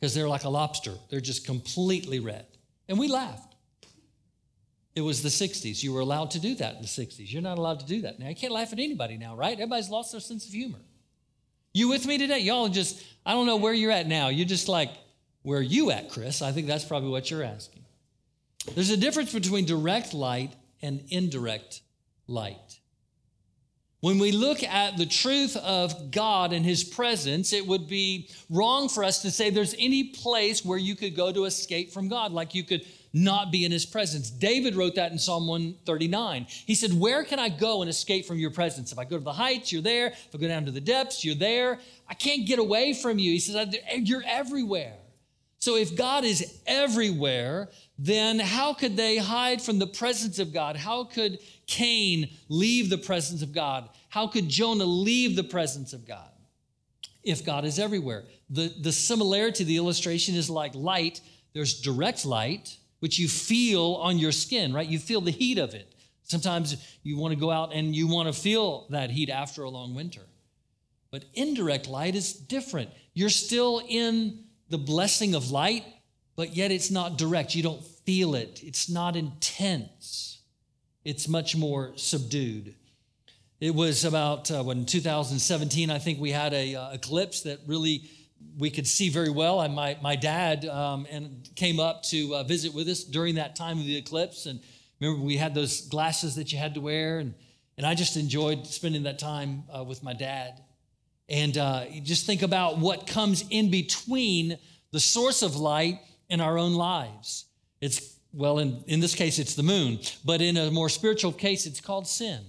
because 0.00 0.14
they're 0.14 0.28
like 0.28 0.44
a 0.44 0.48
lobster. 0.48 0.94
They're 1.10 1.20
just 1.20 1.44
completely 1.44 2.20
red. 2.20 2.46
And 2.88 2.98
we 2.98 3.08
laughed. 3.08 3.54
It 4.94 5.02
was 5.02 5.22
the 5.22 5.28
60s. 5.28 5.82
You 5.82 5.92
were 5.92 6.00
allowed 6.00 6.32
to 6.32 6.40
do 6.40 6.54
that 6.56 6.76
in 6.76 6.82
the 6.82 6.88
60s. 6.88 7.30
You're 7.32 7.42
not 7.42 7.58
allowed 7.58 7.80
to 7.80 7.86
do 7.86 8.00
that 8.02 8.18
now. 8.18 8.28
You 8.28 8.34
can't 8.34 8.52
laugh 8.52 8.72
at 8.72 8.78
anybody 8.78 9.16
now, 9.16 9.36
right? 9.36 9.52
Everybody's 9.52 9.90
lost 9.90 10.12
their 10.12 10.20
sense 10.20 10.46
of 10.46 10.52
humor. 10.52 10.80
You 11.72 11.88
with 11.88 12.06
me 12.06 12.18
today? 12.18 12.40
Y'all 12.40 12.68
just, 12.68 13.04
I 13.24 13.32
don't 13.32 13.46
know 13.46 13.56
where 13.56 13.72
you're 13.72 13.92
at 13.92 14.08
now. 14.08 14.28
You're 14.28 14.46
just 14.46 14.68
like, 14.68 14.90
where 15.42 15.60
are 15.60 15.62
you 15.62 15.90
at, 15.92 16.10
Chris? 16.10 16.42
I 16.42 16.50
think 16.50 16.66
that's 16.66 16.84
probably 16.84 17.10
what 17.10 17.30
you're 17.30 17.44
asking. 17.44 17.84
There's 18.74 18.90
a 18.90 18.96
difference 18.96 19.32
between 19.32 19.64
direct 19.64 20.12
light 20.12 20.52
and 20.82 21.04
indirect 21.10 21.82
light. 22.26 22.79
When 24.00 24.18
we 24.18 24.32
look 24.32 24.62
at 24.62 24.96
the 24.96 25.04
truth 25.04 25.56
of 25.56 26.10
God 26.10 26.54
and 26.54 26.64
His 26.64 26.82
presence, 26.82 27.52
it 27.52 27.66
would 27.66 27.86
be 27.86 28.30
wrong 28.48 28.88
for 28.88 29.04
us 29.04 29.20
to 29.22 29.30
say 29.30 29.50
there's 29.50 29.74
any 29.78 30.04
place 30.04 30.64
where 30.64 30.78
you 30.78 30.96
could 30.96 31.14
go 31.14 31.30
to 31.30 31.44
escape 31.44 31.92
from 31.92 32.08
God, 32.08 32.32
like 32.32 32.54
you 32.54 32.64
could 32.64 32.86
not 33.12 33.52
be 33.52 33.66
in 33.66 33.72
His 33.72 33.84
presence. 33.84 34.30
David 34.30 34.74
wrote 34.74 34.94
that 34.94 35.12
in 35.12 35.18
Psalm 35.18 35.46
139. 35.46 36.46
He 36.48 36.74
said, 36.74 36.98
Where 36.98 37.24
can 37.24 37.38
I 37.38 37.50
go 37.50 37.82
and 37.82 37.90
escape 37.90 38.24
from 38.24 38.38
your 38.38 38.50
presence? 38.50 38.90
If 38.90 38.98
I 38.98 39.04
go 39.04 39.18
to 39.18 39.24
the 39.24 39.34
heights, 39.34 39.70
you're 39.70 39.82
there. 39.82 40.06
If 40.06 40.34
I 40.34 40.38
go 40.38 40.48
down 40.48 40.64
to 40.64 40.70
the 40.70 40.80
depths, 40.80 41.22
you're 41.22 41.34
there. 41.34 41.78
I 42.08 42.14
can't 42.14 42.46
get 42.46 42.58
away 42.58 42.94
from 42.94 43.18
you. 43.18 43.32
He 43.32 43.40
says, 43.40 43.76
You're 43.96 44.24
everywhere. 44.26 44.96
So 45.58 45.76
if 45.76 45.94
God 45.94 46.24
is 46.24 46.58
everywhere, 46.66 47.68
then 47.98 48.38
how 48.38 48.72
could 48.72 48.96
they 48.96 49.18
hide 49.18 49.60
from 49.60 49.78
the 49.78 49.86
presence 49.86 50.38
of 50.38 50.54
God? 50.54 50.74
How 50.74 51.04
could 51.04 51.38
Cain 51.70 52.28
leave 52.48 52.90
the 52.90 52.98
presence 52.98 53.40
of 53.42 53.52
God? 53.52 53.88
How 54.10 54.26
could 54.26 54.48
Jonah 54.48 54.84
leave 54.84 55.36
the 55.36 55.44
presence 55.44 55.92
of 55.92 56.06
God? 56.06 56.30
If 57.22 57.44
God 57.46 57.64
is 57.64 57.78
everywhere. 57.78 58.24
The, 58.50 58.74
the 58.80 58.92
similarity, 58.92 59.64
the 59.64 59.76
illustration 59.76 60.34
is 60.34 60.50
like 60.50 60.74
light. 60.74 61.20
There's 61.54 61.80
direct 61.80 62.26
light, 62.26 62.76
which 62.98 63.18
you 63.18 63.28
feel 63.28 63.94
on 64.02 64.18
your 64.18 64.32
skin, 64.32 64.72
right? 64.72 64.86
You 64.86 64.98
feel 64.98 65.20
the 65.20 65.30
heat 65.30 65.58
of 65.58 65.72
it. 65.74 65.94
Sometimes 66.24 66.76
you 67.02 67.16
want 67.16 67.32
to 67.32 67.40
go 67.40 67.50
out 67.50 67.72
and 67.72 67.94
you 67.94 68.08
want 68.08 68.32
to 68.32 68.38
feel 68.38 68.86
that 68.90 69.10
heat 69.10 69.30
after 69.30 69.62
a 69.62 69.70
long 69.70 69.94
winter. 69.94 70.22
But 71.10 71.24
indirect 71.34 71.88
light 71.88 72.14
is 72.14 72.32
different. 72.32 72.90
You're 73.14 73.30
still 73.30 73.80
in 73.88 74.44
the 74.68 74.78
blessing 74.78 75.34
of 75.34 75.50
light, 75.50 75.84
but 76.36 76.56
yet 76.56 76.70
it's 76.70 76.90
not 76.90 77.16
direct. 77.18 77.54
You 77.54 77.62
don't 77.62 77.84
feel 77.84 78.34
it, 78.34 78.60
it's 78.64 78.88
not 78.88 79.14
intense, 79.14 80.39
it's 81.04 81.28
much 81.28 81.56
more 81.56 81.92
subdued. 81.96 82.74
It 83.60 83.74
was 83.74 84.04
about 84.04 84.50
uh, 84.50 84.62
when 84.62 84.86
2017, 84.86 85.90
I 85.90 85.98
think 85.98 86.18
we 86.18 86.30
had 86.30 86.54
a 86.54 86.74
uh, 86.74 86.92
eclipse 86.92 87.42
that 87.42 87.60
really 87.66 88.08
we 88.58 88.70
could 88.70 88.86
see 88.86 89.10
very 89.10 89.30
well. 89.30 89.60
And 89.60 89.74
my, 89.74 89.98
my 90.02 90.16
dad 90.16 90.64
um, 90.64 91.06
and 91.10 91.48
came 91.56 91.78
up 91.78 92.02
to 92.04 92.36
uh, 92.36 92.42
visit 92.42 92.72
with 92.74 92.88
us 92.88 93.04
during 93.04 93.34
that 93.34 93.56
time 93.56 93.78
of 93.78 93.84
the 93.84 93.96
eclipse. 93.96 94.46
And 94.46 94.60
remember, 94.98 95.22
we 95.24 95.36
had 95.36 95.54
those 95.54 95.82
glasses 95.82 96.36
that 96.36 96.52
you 96.52 96.58
had 96.58 96.74
to 96.74 96.80
wear. 96.80 97.18
And, 97.18 97.34
and 97.76 97.86
I 97.86 97.94
just 97.94 98.16
enjoyed 98.16 98.66
spending 98.66 99.02
that 99.04 99.18
time 99.18 99.64
uh, 99.74 99.84
with 99.84 100.02
my 100.02 100.14
dad. 100.14 100.62
And 101.28 101.56
uh, 101.56 101.84
just 102.02 102.26
think 102.26 102.42
about 102.42 102.78
what 102.78 103.06
comes 103.06 103.44
in 103.50 103.70
between 103.70 104.58
the 104.90 105.00
source 105.00 105.42
of 105.42 105.56
light 105.56 106.00
in 106.28 106.40
our 106.40 106.58
own 106.58 106.74
lives. 106.74 107.44
It's, 107.80 108.16
well, 108.32 108.58
in, 108.58 108.82
in 108.86 109.00
this 109.00 109.14
case, 109.14 109.38
it's 109.38 109.54
the 109.54 109.62
moon, 109.62 109.98
but 110.24 110.40
in 110.40 110.56
a 110.56 110.70
more 110.70 110.88
spiritual 110.88 111.32
case, 111.32 111.66
it's 111.66 111.80
called 111.80 112.06
sin. 112.06 112.40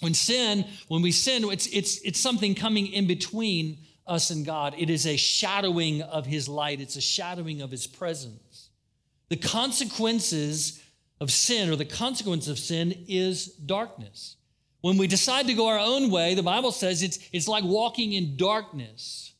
When 0.00 0.14
sin, 0.14 0.66
when 0.88 1.02
we 1.02 1.12
sin, 1.12 1.44
it's, 1.44 1.66
it's, 1.66 1.98
it's 1.98 2.20
something 2.20 2.54
coming 2.54 2.88
in 2.88 3.06
between 3.06 3.78
us 4.06 4.30
and 4.30 4.44
God. 4.44 4.74
It 4.76 4.90
is 4.90 5.06
a 5.06 5.16
shadowing 5.16 6.02
of 6.02 6.26
His 6.26 6.48
light, 6.48 6.80
it's 6.80 6.96
a 6.96 7.00
shadowing 7.00 7.62
of 7.62 7.70
His 7.70 7.86
presence. 7.86 8.70
The 9.28 9.36
consequences 9.36 10.82
of 11.20 11.30
sin, 11.30 11.70
or 11.70 11.76
the 11.76 11.84
consequence 11.84 12.48
of 12.48 12.58
sin, 12.58 13.04
is 13.08 13.46
darkness. 13.46 14.36
When 14.80 14.98
we 14.98 15.06
decide 15.06 15.46
to 15.46 15.54
go 15.54 15.68
our 15.68 15.78
own 15.78 16.10
way, 16.10 16.34
the 16.34 16.42
Bible 16.42 16.72
says 16.72 17.02
it's, 17.02 17.18
it's 17.32 17.48
like 17.48 17.64
walking 17.64 18.12
in 18.12 18.36
darkness. 18.36 19.32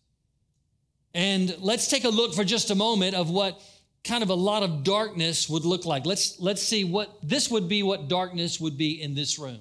And 1.12 1.54
let's 1.60 1.88
take 1.88 2.04
a 2.04 2.08
look 2.08 2.34
for 2.34 2.44
just 2.44 2.70
a 2.70 2.74
moment 2.74 3.14
of 3.14 3.28
what 3.28 3.60
kind 4.04 4.22
of 4.22 4.28
a 4.28 4.34
lot 4.34 4.62
of 4.62 4.84
darkness 4.84 5.48
would 5.48 5.64
look 5.64 5.86
like. 5.86 6.04
Let's, 6.04 6.38
let's 6.38 6.62
see 6.62 6.84
what 6.84 7.16
this 7.22 7.50
would 7.50 7.68
be, 7.68 7.82
what 7.82 8.08
darkness 8.08 8.60
would 8.60 8.76
be 8.76 9.02
in 9.02 9.14
this 9.14 9.38
room. 9.38 9.60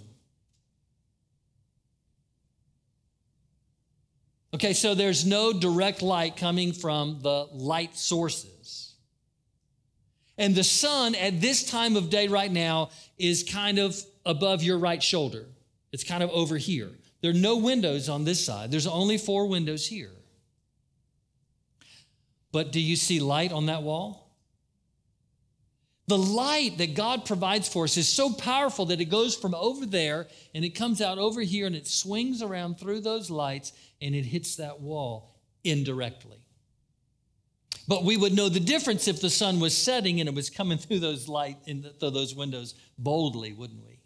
Okay, 4.53 4.73
so 4.73 4.93
there's 4.93 5.25
no 5.25 5.51
direct 5.51 6.01
light 6.01 6.37
coming 6.37 6.73
from 6.73 7.19
the 7.21 7.47
light 7.53 7.97
sources. 7.97 8.93
And 10.37 10.53
the 10.53 10.63
sun 10.63 11.15
at 11.15 11.41
this 11.41 11.63
time 11.69 11.95
of 11.95 12.09
day 12.09 12.27
right 12.27 12.51
now 12.51 12.89
is 13.17 13.43
kind 13.43 13.79
of 13.79 13.99
above 14.25 14.61
your 14.61 14.77
right 14.77 15.01
shoulder. 15.01 15.45
It's 15.91 16.03
kind 16.03 16.21
of 16.21 16.29
over 16.31 16.57
here. 16.57 16.89
There 17.21 17.31
are 17.31 17.35
no 17.35 17.57
windows 17.57 18.09
on 18.09 18.25
this 18.25 18.45
side, 18.45 18.71
there's 18.71 18.87
only 18.87 19.17
four 19.17 19.47
windows 19.47 19.87
here. 19.87 20.11
But 22.51 22.71
do 22.71 22.79
you 22.79 22.95
see 22.95 23.19
light 23.19 23.51
on 23.51 23.65
that 23.67 23.81
wall? 23.81 24.22
The 26.07 26.17
light 26.17 26.77
that 26.79 26.95
God 26.95 27.23
provides 27.25 27.69
for 27.69 27.85
us 27.85 27.95
is 27.95 28.09
so 28.09 28.33
powerful 28.33 28.85
that 28.87 28.99
it 28.99 29.05
goes 29.05 29.35
from 29.35 29.55
over 29.55 29.85
there 29.85 30.27
and 30.53 30.65
it 30.65 30.71
comes 30.71 31.01
out 31.01 31.17
over 31.17 31.41
here 31.41 31.65
and 31.65 31.75
it 31.75 31.87
swings 31.87 32.41
around 32.41 32.77
through 32.77 33.01
those 33.01 33.29
lights 33.29 33.71
and 34.01 34.13
it 34.13 34.25
hits 34.25 34.57
that 34.57 34.81
wall 34.81 35.39
indirectly. 35.63 36.39
But 37.87 38.03
we 38.03 38.17
would 38.17 38.33
know 38.33 38.49
the 38.49 38.59
difference 38.59 39.07
if 39.07 39.21
the 39.21 39.29
sun 39.29 39.59
was 39.59 39.77
setting 39.77 40.19
and 40.19 40.27
it 40.27 40.35
was 40.35 40.49
coming 40.49 40.77
through 40.77 40.99
those 40.99 41.27
light 41.27 41.57
in 41.65 41.83
through 41.99 42.11
those 42.11 42.35
windows 42.35 42.75
boldly, 42.97 43.53
wouldn't 43.53 43.83
we? 43.83 43.99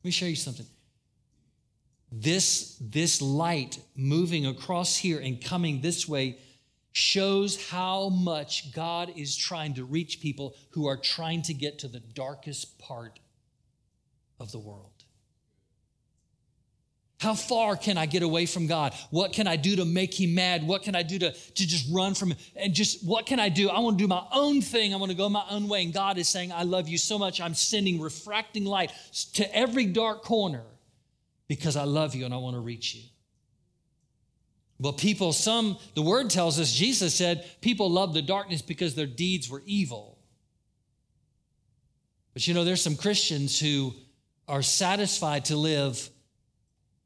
Let 0.00 0.04
me 0.04 0.10
show 0.10 0.26
you 0.26 0.36
something. 0.36 0.66
This, 2.10 2.76
this 2.80 3.22
light 3.22 3.78
moving 3.96 4.46
across 4.46 4.96
here 4.96 5.18
and 5.18 5.42
coming 5.42 5.80
this 5.80 6.06
way 6.06 6.38
shows 6.92 7.68
how 7.70 8.10
much 8.10 8.72
God 8.72 9.12
is 9.16 9.36
trying 9.36 9.74
to 9.74 9.84
reach 9.84 10.20
people 10.20 10.54
who 10.70 10.86
are 10.86 10.96
trying 10.96 11.42
to 11.42 11.54
get 11.54 11.78
to 11.80 11.88
the 11.88 12.00
darkest 12.00 12.78
part 12.78 13.18
of 14.38 14.52
the 14.52 14.58
world. 14.58 14.90
How 17.22 17.34
far 17.34 17.76
can 17.76 17.96
I 17.96 18.06
get 18.06 18.24
away 18.24 18.46
from 18.46 18.66
God? 18.66 18.94
What 19.10 19.32
can 19.32 19.46
I 19.46 19.54
do 19.54 19.76
to 19.76 19.84
make 19.84 20.20
him 20.20 20.34
mad? 20.34 20.66
What 20.66 20.82
can 20.82 20.96
I 20.96 21.04
do 21.04 21.20
to, 21.20 21.30
to 21.32 21.66
just 21.66 21.86
run 21.92 22.14
from 22.14 22.32
him? 22.32 22.38
And 22.56 22.74
just 22.74 23.06
what 23.06 23.26
can 23.26 23.38
I 23.38 23.48
do? 23.48 23.70
I 23.70 23.78
want 23.78 23.96
to 23.96 24.02
do 24.02 24.08
my 24.08 24.24
own 24.32 24.60
thing. 24.60 24.92
I 24.92 24.96
want 24.96 25.12
to 25.12 25.16
go 25.16 25.28
my 25.28 25.44
own 25.48 25.68
way. 25.68 25.84
And 25.84 25.94
God 25.94 26.18
is 26.18 26.28
saying, 26.28 26.50
I 26.50 26.64
love 26.64 26.88
you 26.88 26.98
so 26.98 27.20
much. 27.20 27.40
I'm 27.40 27.54
sending 27.54 28.00
refracting 28.00 28.64
light 28.64 28.90
to 29.34 29.56
every 29.56 29.86
dark 29.86 30.22
corner 30.22 30.64
because 31.46 31.76
I 31.76 31.84
love 31.84 32.16
you 32.16 32.24
and 32.24 32.34
I 32.34 32.38
want 32.38 32.56
to 32.56 32.60
reach 32.60 32.92
you. 32.96 33.02
But 34.82 34.98
people, 34.98 35.32
some, 35.32 35.78
the 35.94 36.02
word 36.02 36.28
tells 36.28 36.58
us, 36.58 36.72
Jesus 36.72 37.14
said, 37.14 37.48
people 37.60 37.88
love 37.88 38.14
the 38.14 38.20
darkness 38.20 38.62
because 38.62 38.96
their 38.96 39.06
deeds 39.06 39.48
were 39.48 39.62
evil. 39.64 40.18
But 42.34 42.48
you 42.48 42.52
know, 42.52 42.64
there's 42.64 42.82
some 42.82 42.96
Christians 42.96 43.60
who 43.60 43.94
are 44.48 44.60
satisfied 44.60 45.44
to 45.46 45.56
live 45.56 46.10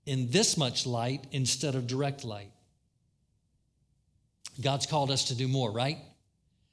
in 0.06 0.30
this 0.30 0.56
much 0.56 0.86
light 0.86 1.26
instead 1.32 1.74
of 1.74 1.86
direct 1.86 2.24
light. 2.24 2.50
God's 4.58 4.86
called 4.86 5.10
us 5.10 5.24
to 5.24 5.34
do 5.34 5.46
more, 5.46 5.70
right? 5.70 5.98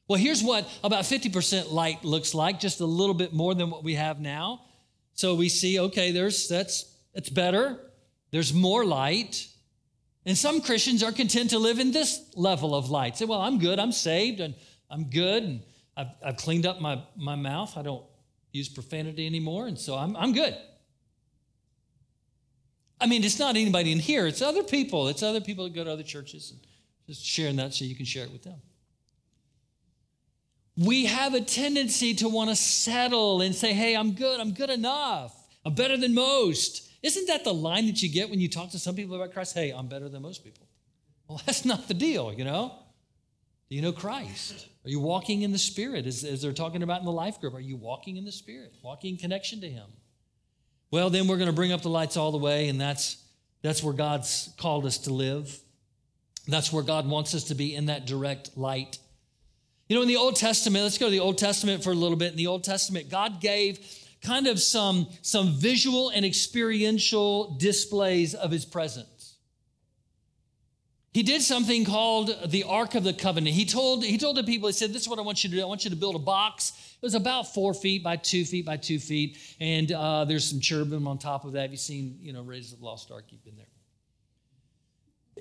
Well, 0.08 0.18
here's 0.18 0.42
what 0.42 0.66
about 0.86 1.04
50% 1.04 1.70
light 1.70 2.06
looks 2.06 2.34
like, 2.34 2.62
just 2.62 2.80
a 2.80 2.86
little 2.86 3.14
bit 3.14 3.34
more 3.34 3.54
than 3.54 3.70
what 3.70 3.84
we 3.84 3.96
have 3.96 4.22
now. 4.22 4.62
So 5.16 5.36
we 5.36 5.50
see, 5.50 5.82
okay, 5.82 6.12
there's 6.12 6.48
that's 6.48 6.86
it's 7.14 7.30
better. 7.30 7.78
There's 8.32 8.54
more 8.54 8.86
light. 8.86 9.48
And 10.26 10.38
some 10.38 10.62
Christians 10.62 11.04
are 11.04 11.12
content 11.12 11.50
to 11.50 11.60
live 11.60 11.80
in 11.80 11.92
this 11.92 12.22
level 12.36 12.76
of 12.76 12.90
light. 12.90 13.18
Say, 13.18 13.26
well, 13.26 13.42
I'm 13.42 13.60
good, 13.60 13.78
I'm 13.78 13.92
saved, 13.92 14.40
and 14.40 14.56
I'm 14.90 15.10
good, 15.10 15.44
and 15.44 15.62
I've, 15.98 16.08
I've 16.26 16.38
cleaned 16.38 16.66
up 16.66 16.80
my, 16.80 17.04
my 17.16 17.36
mouth. 17.36 17.78
I 17.78 17.82
don't 17.82 18.06
use 18.52 18.70
profanity 18.70 19.26
anymore, 19.26 19.68
and 19.68 19.78
so 19.78 19.96
I'm, 19.96 20.16
I'm 20.16 20.32
good. 20.32 20.56
I 23.02 23.06
mean, 23.06 23.24
it's 23.26 23.38
not 23.38 23.58
anybody 23.58 23.92
in 23.92 24.00
here, 24.00 24.28
it's 24.28 24.42
other 24.42 24.64
people. 24.64 25.10
It's 25.10 25.24
other 25.24 25.42
people 25.42 25.66
that 25.66 25.74
go 25.74 25.84
to 25.84 25.92
other 25.92 26.04
churches 26.04 26.52
and 26.52 26.60
just 27.06 27.26
sharing 27.26 27.58
that 27.58 27.74
so 27.74 27.84
you 27.84 27.96
can 27.96 28.06
share 28.06 28.24
it 28.24 28.32
with 28.32 28.44
them. 28.44 28.62
We 30.78 31.06
have 31.06 31.34
a 31.34 31.42
tendency 31.42 32.14
to 32.16 32.30
want 32.30 32.50
to 32.50 32.56
settle 32.56 33.42
and 33.42 33.54
say, 33.54 33.74
hey, 33.74 33.96
I'm 33.96 34.14
good, 34.14 34.40
I'm 34.40 34.54
good 34.54 34.70
enough, 34.70 35.36
I'm 35.66 35.76
better 35.76 35.98
than 35.98 36.14
most. 36.14 36.90
Isn't 37.04 37.28
that 37.28 37.44
the 37.44 37.54
line 37.54 37.86
that 37.88 38.02
you 38.02 38.10
get 38.10 38.30
when 38.30 38.40
you 38.40 38.48
talk 38.48 38.72
to 38.72 38.80
some 38.80 38.96
people 38.96 39.16
about 39.16 39.34
Christ? 39.34 39.54
Hey, 39.54 39.72
I'm 39.72 39.88
better 39.88 40.08
than 40.08 40.22
most 40.22 40.44
people. 40.44 40.66
Well, 41.28 41.42
that's 41.46 41.66
not 41.66 41.88
the 41.88 41.94
deal, 41.94 42.34
you 42.34 42.46
know? 42.46 42.74
Do 43.70 43.76
you 43.76 43.82
know 43.82 43.92
Christ? 43.92 44.68
Are 44.86 44.90
you 44.90 45.00
walking 45.00 45.42
in 45.42 45.52
the 45.52 45.58
Spirit, 45.58 46.06
as, 46.06 46.24
as 46.24 46.42
they're 46.42 46.54
talking 46.54 46.82
about 46.82 47.00
in 47.00 47.06
the 47.06 47.12
life 47.12 47.40
group? 47.40 47.54
Are 47.54 47.60
you 47.60 47.76
walking 47.76 48.18
in 48.18 48.26
the 48.26 48.32
Spirit, 48.32 48.74
walking 48.82 49.14
in 49.16 49.20
connection 49.20 49.62
to 49.62 49.70
Him? 49.70 49.88
Well, 50.92 51.10
then 51.10 51.28
we're 51.28 51.38
going 51.38 51.48
to 51.48 51.56
bring 51.56 51.72
up 51.72 51.82
the 51.82 51.90
lights 51.90 52.18
all 52.18 52.32
the 52.32 52.38
way, 52.38 52.70
and 52.70 52.80
that's, 52.80 53.18
that's 53.62 53.82
where 53.82 53.94
God's 53.94 54.54
called 54.58 54.86
us 54.86 55.00
to 55.00 55.14
live. 55.14 55.58
That's 56.48 56.72
where 56.72 56.84
God 56.84 57.08
wants 57.08 57.34
us 57.34 57.46
to 57.46 57.56
be 57.56 57.76
in 57.76 57.88
that 57.88 58.06
direct 58.06 58.58
light. 58.58 59.00
You 59.90 59.96
know, 59.96 60.02
in 60.02 60.08
the 60.08 60.18
Old 60.18 60.36
Testament, 60.36 60.84
let's 60.84 60.98
go 60.98 61.08
to 61.08 61.12
the 61.12 61.20
Old 61.20 61.38
Testament 61.38 61.84
for 61.84 61.92
a 61.92 61.96
little 61.96 62.18
bit. 62.18 62.32
In 62.32 62.38
the 62.38 62.48
Old 62.48 62.64
Testament, 62.64 63.10
God 63.10 63.42
gave 63.42 63.80
kind 64.24 64.48
of 64.48 64.60
some, 64.60 65.08
some 65.22 65.52
visual 65.52 66.10
and 66.10 66.26
experiential 66.26 67.56
displays 67.60 68.34
of 68.34 68.52
his 68.52 68.66
presence. 68.66 69.36
He 71.14 71.22
did 71.22 71.44
something 71.44 71.86
called 71.86 72.36
the 72.48 72.64
Ark 72.64 72.96
of 72.96 73.04
the 73.04 73.14
Covenant. 73.14 73.56
He 73.56 73.66
told, 73.66 74.04
he 74.04 74.18
told 74.18 74.36
the 74.36 74.44
people, 74.44 74.68
he 74.68 74.74
said, 74.74 74.92
This 74.92 75.04
is 75.04 75.08
what 75.08 75.20
I 75.20 75.22
want 75.22 75.44
you 75.44 75.50
to 75.52 75.56
do. 75.56 75.62
I 75.62 75.66
want 75.66 75.84
you 75.84 75.92
to 75.92 75.96
build 75.96 76.16
a 76.16 76.20
box. 76.20 76.72
It 77.00 77.06
was 77.06 77.14
about 77.14 77.54
four 77.54 77.76
feet 77.76 78.04
by 78.04 78.16
two 78.16 78.46
feet 78.46 78.66
by 78.66 78.78
two 78.78 78.98
feet. 78.98 79.38
And 79.60 79.92
uh, 79.92 80.26
there's 80.26 80.50
some 80.50 80.60
cherubim 80.60 81.08
on 81.08 81.20
top 81.20 81.46
of 81.46 81.54
that. 81.54 81.62
Have 81.62 81.72
you 81.72 81.78
seen, 81.78 82.18
you 82.20 82.34
know, 82.34 82.42
Raiders 82.42 82.74
of 82.74 82.80
the 82.80 82.86
Lost 82.86 83.12
Ark? 83.12 83.26
You've 83.30 83.44
been 83.44 83.58
there. 83.58 83.68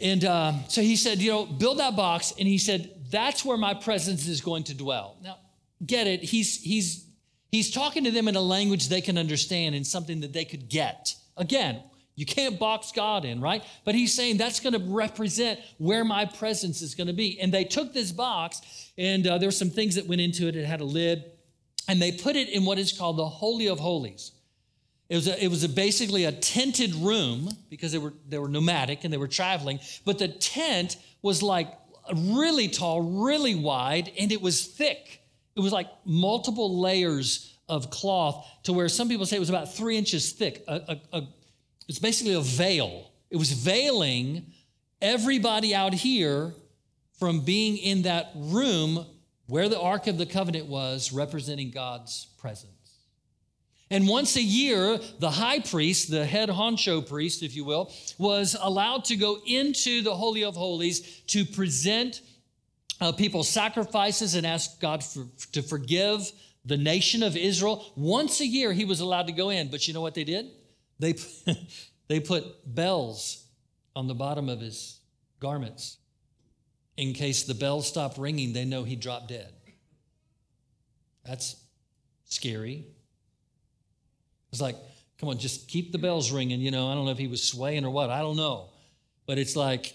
And 0.03 0.25
uh, 0.27 0.53
so 0.69 0.83
he 0.83 0.97
said, 0.97 1.21
You 1.21 1.31
know, 1.31 1.47
build 1.47 1.79
that 1.79 1.97
box. 1.97 2.35
And 2.39 2.47
he 2.47 2.59
said, 2.59 2.91
That's 3.11 3.43
where 3.43 3.57
my 3.57 3.73
presence 3.73 4.29
is 4.29 4.43
going 4.43 4.65
to 4.65 4.75
dwell. 4.75 5.17
Now, 5.23 5.39
get 5.87 6.07
it. 6.07 6.23
He's, 6.23 6.61
he's 6.61 7.07
He's 7.53 7.71
talking 7.71 8.05
to 8.05 8.11
them 8.11 8.29
in 8.29 8.35
a 8.35 8.41
language 8.41 8.89
they 8.89 9.03
can 9.03 9.19
understand 9.19 9.75
and 9.75 9.87
something 9.87 10.21
that 10.23 10.33
they 10.33 10.47
could 10.47 10.71
get. 10.71 11.15
Again, 11.37 11.83
you 12.15 12.25
can't 12.25 12.59
box 12.59 12.93
God 12.93 13.27
in, 13.27 13.43
right? 13.43 13.63
But 13.85 13.95
he's 13.95 14.15
saying 14.15 14.39
that's 14.39 14.59
going 14.59 14.73
to 14.73 14.79
represent 14.79 15.61
where 15.77 16.03
my 16.03 16.25
presence 16.25 16.81
is 16.81 16.95
going 16.95 17.09
to 17.09 17.13
be. 17.13 17.39
And 17.39 17.53
they 17.53 17.65
took 17.65 17.93
this 17.93 18.11
box, 18.11 18.91
and 18.97 19.27
uh, 19.27 19.37
there 19.37 19.49
were 19.49 19.53
some 19.53 19.69
things 19.69 19.97
that 19.97 20.07
went 20.07 20.23
into 20.23 20.49
it. 20.49 20.57
It 20.57 20.65
had 20.65 20.81
a 20.81 20.85
lid, 20.85 21.25
and 21.89 22.01
they 22.01 22.13
put 22.13 22.37
it 22.37 22.49
in 22.49 22.65
what 22.65 22.79
is 22.79 22.91
called 22.91 23.19
the 23.19 23.29
Holy 23.29 23.69
of 23.69 23.79
Holies. 23.79 24.33
It 25.11 25.17
was, 25.17 25.29
a, 25.29 25.45
it 25.45 25.49
was 25.49 25.63
a 25.63 25.69
basically 25.69 26.25
a 26.25 26.33
tented 26.33 26.95
room 26.95 27.51
because 27.69 27.93
they 27.93 27.99
were, 27.99 28.15
they 28.27 28.39
were 28.39 28.49
nomadic 28.49 29.05
and 29.05 29.13
they 29.13 29.19
were 29.19 29.29
traveling, 29.29 29.79
but 30.07 30.19
the 30.19 30.29
tent 30.29 30.97
was 31.21 31.43
like 31.43 31.69
really 32.15 32.69
tall, 32.69 33.03
really 33.03 33.55
wide, 33.55 34.11
and 34.19 34.33
it 34.33 34.41
was 34.41 34.67
thick. 34.67 35.22
It 35.55 35.61
was 35.61 35.73
like 35.73 35.89
multiple 36.05 36.81
layers 36.81 37.59
of 37.69 37.91
cloth 37.91 38.47
to 38.65 38.73
where 38.73 38.89
some 38.89 39.09
people 39.09 39.27
say 39.27 39.37
it 39.37 39.41
was 39.41 39.51
about 39.51 39.73
three 39.73 39.97
inches 39.97 40.33
thick. 40.33 40.65
A, 40.69 40.75
a, 41.13 41.19
a, 41.19 41.29
it's 41.89 41.99
basically 41.99 42.35
a 42.35 42.41
veil. 42.41 43.11
It 43.31 43.37
was 43.37 43.53
veiling 43.53 44.53
everybody 45.01 45.75
out 45.75 45.95
here 45.95 46.55
from 47.19 47.41
being 47.41 47.77
in 47.77 48.03
that 48.03 48.31
room 48.35 49.07
where 49.47 49.69
the 49.69 49.81
Ark 49.81 50.07
of 50.07 50.19
the 50.19 50.27
Covenant 50.27 50.67
was, 50.67 51.13
representing 51.13 51.71
God's 51.71 52.27
presence. 52.39 52.73
And 53.91 54.09
once 54.09 54.37
a 54.37 54.43
year, 54.43 54.99
the 55.19 55.31
high 55.31 55.61
priest, 55.61 56.11
the 56.11 56.25
head 56.25 56.49
honcho 56.49 57.07
priest, 57.07 57.43
if 57.43 57.55
you 57.55 57.65
will, 57.65 57.93
was 58.17 58.57
allowed 58.59 59.05
to 59.07 59.17
go 59.17 59.39
into 59.47 60.01
the 60.01 60.17
Holy 60.17 60.45
of 60.45 60.57
Holies 60.57 61.21
to 61.27 61.45
present 61.45 62.23
uh, 63.03 63.11
people's 63.11 63.49
sacrifices 63.49 64.37
and 64.37 64.47
asked 64.47 64.81
God 64.81 65.03
for, 65.03 65.27
to 65.51 65.61
forgive 65.61 66.31
the 66.65 66.77
nation 66.77 67.25
of 67.25 67.37
Israel. 67.37 67.93
Once 67.97 68.41
a 68.41 68.47
year, 68.47 68.73
he 68.73 68.85
was 68.85 69.01
allowed 69.01 69.27
to 69.27 69.33
go 69.33 69.51
in. 69.51 69.73
But 69.73 69.89
you 69.89 69.93
know 69.93 70.01
what 70.01 70.15
they 70.15 70.23
did? 70.23 70.47
They, 71.01 71.15
they 72.09 72.21
put 72.21 72.45
bells 72.65 73.45
on 73.97 74.07
the 74.07 74.15
bottom 74.15 74.49
of 74.49 74.61
his 74.61 75.01
garments. 75.41 75.99
In 76.97 77.13
case 77.13 77.43
the 77.43 77.55
bells 77.55 77.89
stopped 77.89 78.19
ringing, 78.19 78.53
they 78.53 78.65
know 78.65 78.85
he 78.85 78.95
dropped 78.95 79.29
dead. 79.29 79.53
That's 81.25 81.57
scary. 82.27 82.87
It's 84.53 84.61
like, 84.61 84.77
come 85.19 85.29
on, 85.29 85.39
just 85.39 85.67
keep 85.67 85.91
the 85.91 85.99
bells 85.99 86.31
ringing. 86.31 86.61
You 86.61 86.71
know, 86.71 86.89
I 86.89 86.95
don't 86.95 87.07
know 87.07 87.11
if 87.11 87.19
he 87.19 87.27
was 87.27 87.43
swaying 87.43 87.85
or 87.85 87.91
what. 87.91 88.11
I 88.11 88.21
don't 88.21 88.37
know. 88.37 88.69
But 89.27 89.39
it's 89.39 89.57
like, 89.57 89.93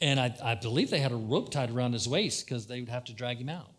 and 0.00 0.20
I, 0.20 0.34
I 0.42 0.54
believe 0.54 0.90
they 0.90 1.00
had 1.00 1.12
a 1.12 1.16
rope 1.16 1.50
tied 1.50 1.70
around 1.70 1.92
his 1.92 2.08
waist 2.08 2.46
because 2.46 2.66
they 2.66 2.80
would 2.80 2.88
have 2.88 3.04
to 3.04 3.12
drag 3.12 3.38
him 3.38 3.48
out. 3.48 3.72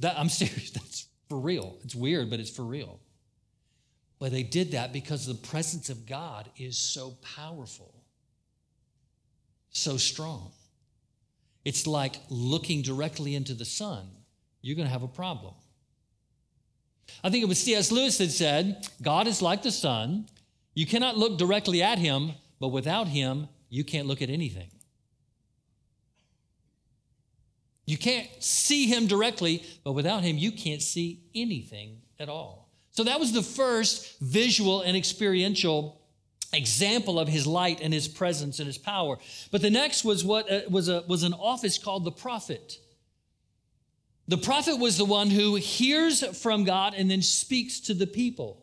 That, 0.00 0.18
I'm 0.18 0.28
serious. 0.40 0.70
That's 0.70 1.06
for 1.28 1.38
real. 1.38 1.76
It's 1.84 1.94
weird, 1.94 2.30
but 2.30 2.40
it's 2.40 2.50
for 2.50 2.62
real. 2.62 3.00
But 4.18 4.32
they 4.32 4.42
did 4.42 4.72
that 4.72 4.92
because 4.92 5.26
the 5.26 5.34
presence 5.34 5.88
of 5.88 6.04
God 6.04 6.50
is 6.56 6.76
so 6.76 7.16
powerful, 7.36 7.94
so 9.70 9.96
strong. 9.96 10.52
It's 11.64 11.86
like 11.86 12.16
looking 12.28 12.82
directly 12.82 13.34
into 13.34 13.54
the 13.54 13.64
sun. 13.64 14.06
You're 14.60 14.76
going 14.76 14.88
to 14.88 14.92
have 14.92 15.02
a 15.02 15.08
problem. 15.08 15.54
I 17.24 17.30
think 17.30 17.42
it 17.42 17.48
was 17.48 17.58
C.S. 17.58 17.90
Lewis 17.90 18.18
that 18.18 18.30
said, 18.30 18.86
God 19.02 19.26
is 19.26 19.42
like 19.42 19.62
the 19.62 19.72
sun. 19.72 20.26
You 20.74 20.86
cannot 20.86 21.16
look 21.16 21.38
directly 21.38 21.82
at 21.82 21.98
him, 21.98 22.32
but 22.60 22.68
without 22.68 23.08
him, 23.08 23.48
you 23.68 23.84
can't 23.84 24.06
look 24.06 24.22
at 24.22 24.30
anything. 24.30 24.70
You 27.90 27.98
can't 27.98 28.28
see 28.38 28.86
him 28.86 29.08
directly, 29.08 29.64
but 29.82 29.92
without 29.92 30.22
him, 30.22 30.38
you 30.38 30.52
can't 30.52 30.80
see 30.80 31.24
anything 31.34 32.02
at 32.20 32.28
all. 32.28 32.70
So 32.92 33.02
that 33.02 33.18
was 33.18 33.32
the 33.32 33.42
first 33.42 34.20
visual 34.20 34.82
and 34.82 34.96
experiential 34.96 36.00
example 36.52 37.18
of 37.18 37.26
his 37.26 37.48
light 37.48 37.80
and 37.80 37.92
his 37.92 38.06
presence 38.06 38.60
and 38.60 38.68
his 38.68 38.78
power. 38.78 39.18
But 39.50 39.62
the 39.62 39.70
next 39.70 40.04
was 40.04 40.24
what 40.24 40.48
uh, 40.48 40.60
was 40.70 40.88
a 40.88 41.02
was 41.08 41.24
an 41.24 41.32
office 41.34 41.78
called 41.78 42.04
the 42.04 42.12
prophet. 42.12 42.78
The 44.28 44.38
prophet 44.38 44.78
was 44.78 44.96
the 44.96 45.04
one 45.04 45.28
who 45.28 45.56
hears 45.56 46.24
from 46.40 46.62
God 46.62 46.94
and 46.96 47.10
then 47.10 47.22
speaks 47.22 47.80
to 47.80 47.94
the 47.94 48.06
people. 48.06 48.59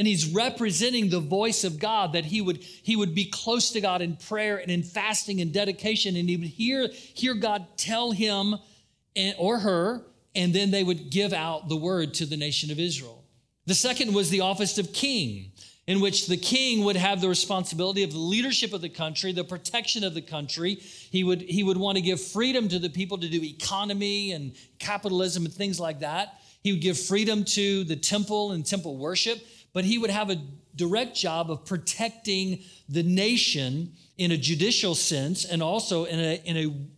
And 0.00 0.06
he's 0.06 0.32
representing 0.32 1.10
the 1.10 1.20
voice 1.20 1.62
of 1.62 1.78
God 1.78 2.14
that 2.14 2.24
he 2.24 2.40
would 2.40 2.62
he 2.62 2.96
would 2.96 3.14
be 3.14 3.26
close 3.26 3.68
to 3.72 3.82
God 3.82 4.00
in 4.00 4.16
prayer 4.16 4.56
and 4.56 4.70
in 4.70 4.82
fasting 4.82 5.42
and 5.42 5.52
dedication 5.52 6.16
and 6.16 6.26
he 6.26 6.38
would 6.38 6.46
hear 6.46 6.88
hear 6.90 7.34
God 7.34 7.66
tell 7.76 8.10
him 8.10 8.54
and, 9.14 9.34
or 9.36 9.58
her 9.58 10.06
and 10.34 10.54
then 10.54 10.70
they 10.70 10.82
would 10.82 11.10
give 11.10 11.34
out 11.34 11.68
the 11.68 11.76
word 11.76 12.14
to 12.14 12.24
the 12.24 12.38
nation 12.38 12.70
of 12.70 12.80
Israel. 12.80 13.24
The 13.66 13.74
second 13.74 14.14
was 14.14 14.30
the 14.30 14.40
office 14.40 14.78
of 14.78 14.90
king 14.94 15.52
in 15.86 16.00
which 16.00 16.28
the 16.28 16.36
king 16.38 16.82
would 16.84 16.96
have 16.96 17.20
the 17.20 17.28
responsibility 17.28 18.02
of 18.02 18.12
the 18.12 18.18
leadership 18.18 18.72
of 18.72 18.80
the 18.80 18.88
country, 18.88 19.32
the 19.32 19.44
protection 19.44 20.02
of 20.02 20.14
the 20.14 20.22
country. 20.22 20.76
He 20.76 21.24
would, 21.24 21.42
he 21.42 21.62
would 21.62 21.76
want 21.76 21.96
to 21.96 22.02
give 22.02 22.22
freedom 22.22 22.68
to 22.68 22.78
the 22.78 22.88
people 22.88 23.18
to 23.18 23.28
do 23.28 23.42
economy 23.42 24.32
and 24.32 24.54
capitalism 24.78 25.44
and 25.44 25.52
things 25.52 25.78
like 25.78 26.00
that. 26.00 26.40
He 26.62 26.72
would 26.72 26.80
give 26.80 26.98
freedom 26.98 27.44
to 27.44 27.84
the 27.84 27.96
temple 27.96 28.52
and 28.52 28.64
temple 28.64 28.98
worship, 28.98 29.40
but 29.72 29.84
he 29.84 29.98
would 29.98 30.10
have 30.10 30.30
a 30.30 30.40
direct 30.76 31.16
job 31.16 31.50
of 31.50 31.64
protecting 31.64 32.60
the 32.88 33.02
nation 33.02 33.92
in 34.18 34.32
a 34.32 34.36
judicial 34.36 34.94
sense 34.94 35.44
and 35.44 35.62
also 35.62 36.04
in 36.04 36.18
a, 36.18 36.42
in 36.44 36.56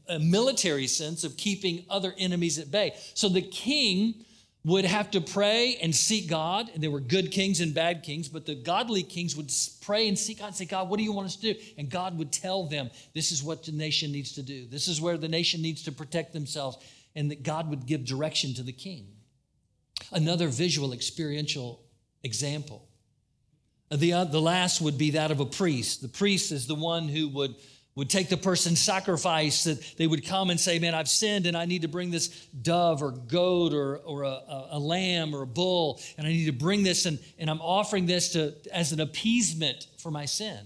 a, 0.09 0.14
a 0.14 0.19
military 0.19 0.87
sense 0.87 1.25
of 1.25 1.37
keeping 1.37 1.85
other 1.88 2.14
enemies 2.19 2.59
at 2.59 2.71
bay. 2.71 2.95
So 3.14 3.29
the 3.29 3.43
king 3.43 4.25
would 4.64 4.85
have 4.85 5.11
to 5.11 5.21
pray 5.21 5.76
and 5.83 5.95
seek 5.95 6.29
God. 6.29 6.71
And 6.73 6.83
there 6.83 6.91
were 6.91 7.00
good 7.00 7.31
kings 7.33 7.61
and 7.61 7.75
bad 7.75 8.02
kings, 8.02 8.29
but 8.29 8.47
the 8.47 8.55
godly 8.55 9.02
kings 9.02 9.37
would 9.37 9.50
pray 9.81 10.09
and 10.09 10.19
seek 10.19 10.38
God 10.38 10.47
and 10.47 10.55
say, 10.57 10.64
God, 10.64 10.88
what 10.88 10.99
do 10.99 11.05
you 11.05 11.12
want 11.12 11.26
us 11.26 11.37
to 11.37 11.55
do? 11.55 11.61
And 11.79 11.91
God 11.91 12.17
would 12.19 12.33
tell 12.33 12.67
them, 12.67 12.91
this 13.14 13.33
is 13.33 13.43
what 13.43 13.64
the 13.64 13.73
nation 13.73 14.12
needs 14.12 14.33
to 14.33 14.43
do. 14.43 14.67
This 14.67 14.87
is 14.87 15.00
where 15.00 15.17
the 15.17 15.29
nation 15.29 15.62
needs 15.62 15.83
to 15.85 15.93
protect 15.93 16.33
themselves. 16.33 16.79
And 17.14 17.31
that 17.31 17.43
God 17.43 17.69
would 17.69 17.87
give 17.87 18.05
direction 18.05 18.55
to 18.55 18.62
the 18.62 18.73
king. 18.73 19.07
Another 20.12 20.49
visual, 20.49 20.93
experiential 20.93 21.83
example. 22.23 22.88
The, 23.91 24.12
uh, 24.12 24.25
the 24.25 24.41
last 24.41 24.81
would 24.81 24.97
be 24.97 25.11
that 25.12 25.31
of 25.31 25.41
a 25.41 25.47
priest. 25.47 26.00
The 26.00 26.09
priest 26.09 26.50
is 26.50 26.67
the 26.67 26.75
one 26.75 27.09
who 27.09 27.29
would 27.29 27.55
would 27.95 28.09
take 28.09 28.29
the 28.29 28.37
person's 28.37 28.81
sacrifice 28.81 29.64
that 29.64 29.97
they 29.99 30.07
would 30.07 30.26
come 30.26 30.50
and 30.50 30.59
say 30.59 30.79
man 30.79 30.95
i've 30.95 31.09
sinned 31.09 31.47
and 31.47 31.57
i 31.57 31.64
need 31.64 31.83
to 31.83 31.88
bring 31.88 32.11
this 32.11 32.29
dove 32.62 33.02
or 33.02 33.11
goat 33.11 33.75
or, 33.75 33.99
or 33.99 34.23
a, 34.23 34.69
a, 34.71 34.79
lamb 34.79 35.35
or 35.35 35.43
a 35.43 35.47
bull 35.47 36.00
and 36.17 36.26
i 36.26 36.31
need 36.31 36.47
to 36.47 36.52
bring 36.52 36.83
this 36.83 37.07
and, 37.07 37.19
and 37.38 37.50
i'm 37.50 37.61
offering 37.61 38.07
this 38.07 38.33
to, 38.33 38.55
as 38.73 38.93
an 38.93 39.00
appeasement 39.00 39.88
for 39.99 40.11
my 40.11 40.25
sin 40.25 40.59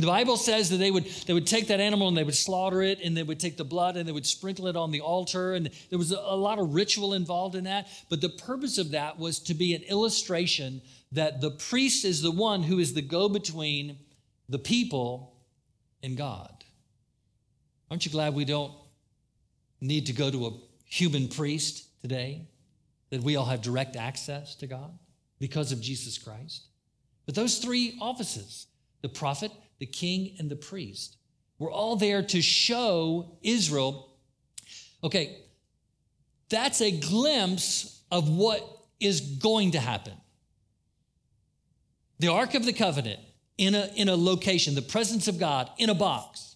the 0.00 0.06
bible 0.06 0.36
says 0.36 0.70
that 0.70 0.78
they 0.78 0.90
would, 0.90 1.04
they 1.26 1.34
would 1.34 1.46
take 1.46 1.68
that 1.68 1.80
animal 1.80 2.08
and 2.08 2.16
they 2.16 2.24
would 2.24 2.34
slaughter 2.34 2.82
it 2.82 3.00
and 3.04 3.16
they 3.16 3.22
would 3.22 3.38
take 3.38 3.56
the 3.56 3.64
blood 3.64 3.96
and 3.96 4.08
they 4.08 4.12
would 4.12 4.26
sprinkle 4.26 4.66
it 4.66 4.76
on 4.76 4.90
the 4.90 5.00
altar 5.00 5.54
and 5.54 5.70
there 5.90 5.98
was 5.98 6.12
a, 6.12 6.16
a 6.16 6.36
lot 6.36 6.58
of 6.58 6.74
ritual 6.74 7.14
involved 7.14 7.54
in 7.54 7.64
that 7.64 7.86
but 8.08 8.20
the 8.20 8.28
purpose 8.28 8.78
of 8.78 8.92
that 8.92 9.18
was 9.18 9.38
to 9.38 9.54
be 9.54 9.74
an 9.74 9.82
illustration 9.82 10.80
that 11.12 11.40
the 11.40 11.50
priest 11.50 12.04
is 12.04 12.22
the 12.22 12.30
one 12.30 12.62
who 12.62 12.78
is 12.78 12.94
the 12.94 13.02
go-between 13.02 13.98
the 14.48 14.58
people 14.58 15.34
and 16.02 16.16
God. 16.16 16.64
Aren't 17.90 18.06
you 18.06 18.12
glad 18.12 18.34
we 18.34 18.44
don't 18.44 18.72
need 19.80 20.06
to 20.06 20.12
go 20.12 20.30
to 20.30 20.46
a 20.46 20.50
human 20.86 21.28
priest 21.28 21.86
today? 22.00 22.48
That 23.10 23.22
we 23.22 23.36
all 23.36 23.44
have 23.44 23.60
direct 23.60 23.96
access 23.96 24.54
to 24.56 24.66
God 24.66 24.98
because 25.38 25.70
of 25.70 25.80
Jesus 25.80 26.16
Christ? 26.16 26.68
But 27.26 27.34
those 27.34 27.58
three 27.58 27.98
offices 28.00 28.66
the 29.02 29.08
prophet, 29.08 29.50
the 29.82 29.86
king, 29.86 30.36
and 30.38 30.48
the 30.48 30.54
priest 30.54 31.16
were 31.58 31.68
all 31.72 31.96
there 31.96 32.22
to 32.22 32.40
show 32.40 33.36
Israel 33.42 34.16
okay, 35.02 35.38
that's 36.48 36.80
a 36.80 36.92
glimpse 36.92 38.02
of 38.12 38.28
what 38.28 38.64
is 39.00 39.20
going 39.20 39.72
to 39.72 39.80
happen. 39.80 40.12
The 42.20 42.28
Ark 42.28 42.54
of 42.54 42.64
the 42.64 42.72
Covenant 42.72 43.18
in 43.58 43.74
a, 43.74 43.90
in 43.96 44.08
a 44.08 44.14
location, 44.14 44.76
the 44.76 44.82
presence 44.82 45.26
of 45.26 45.40
God 45.40 45.68
in 45.78 45.90
a 45.90 45.94
box. 45.94 46.54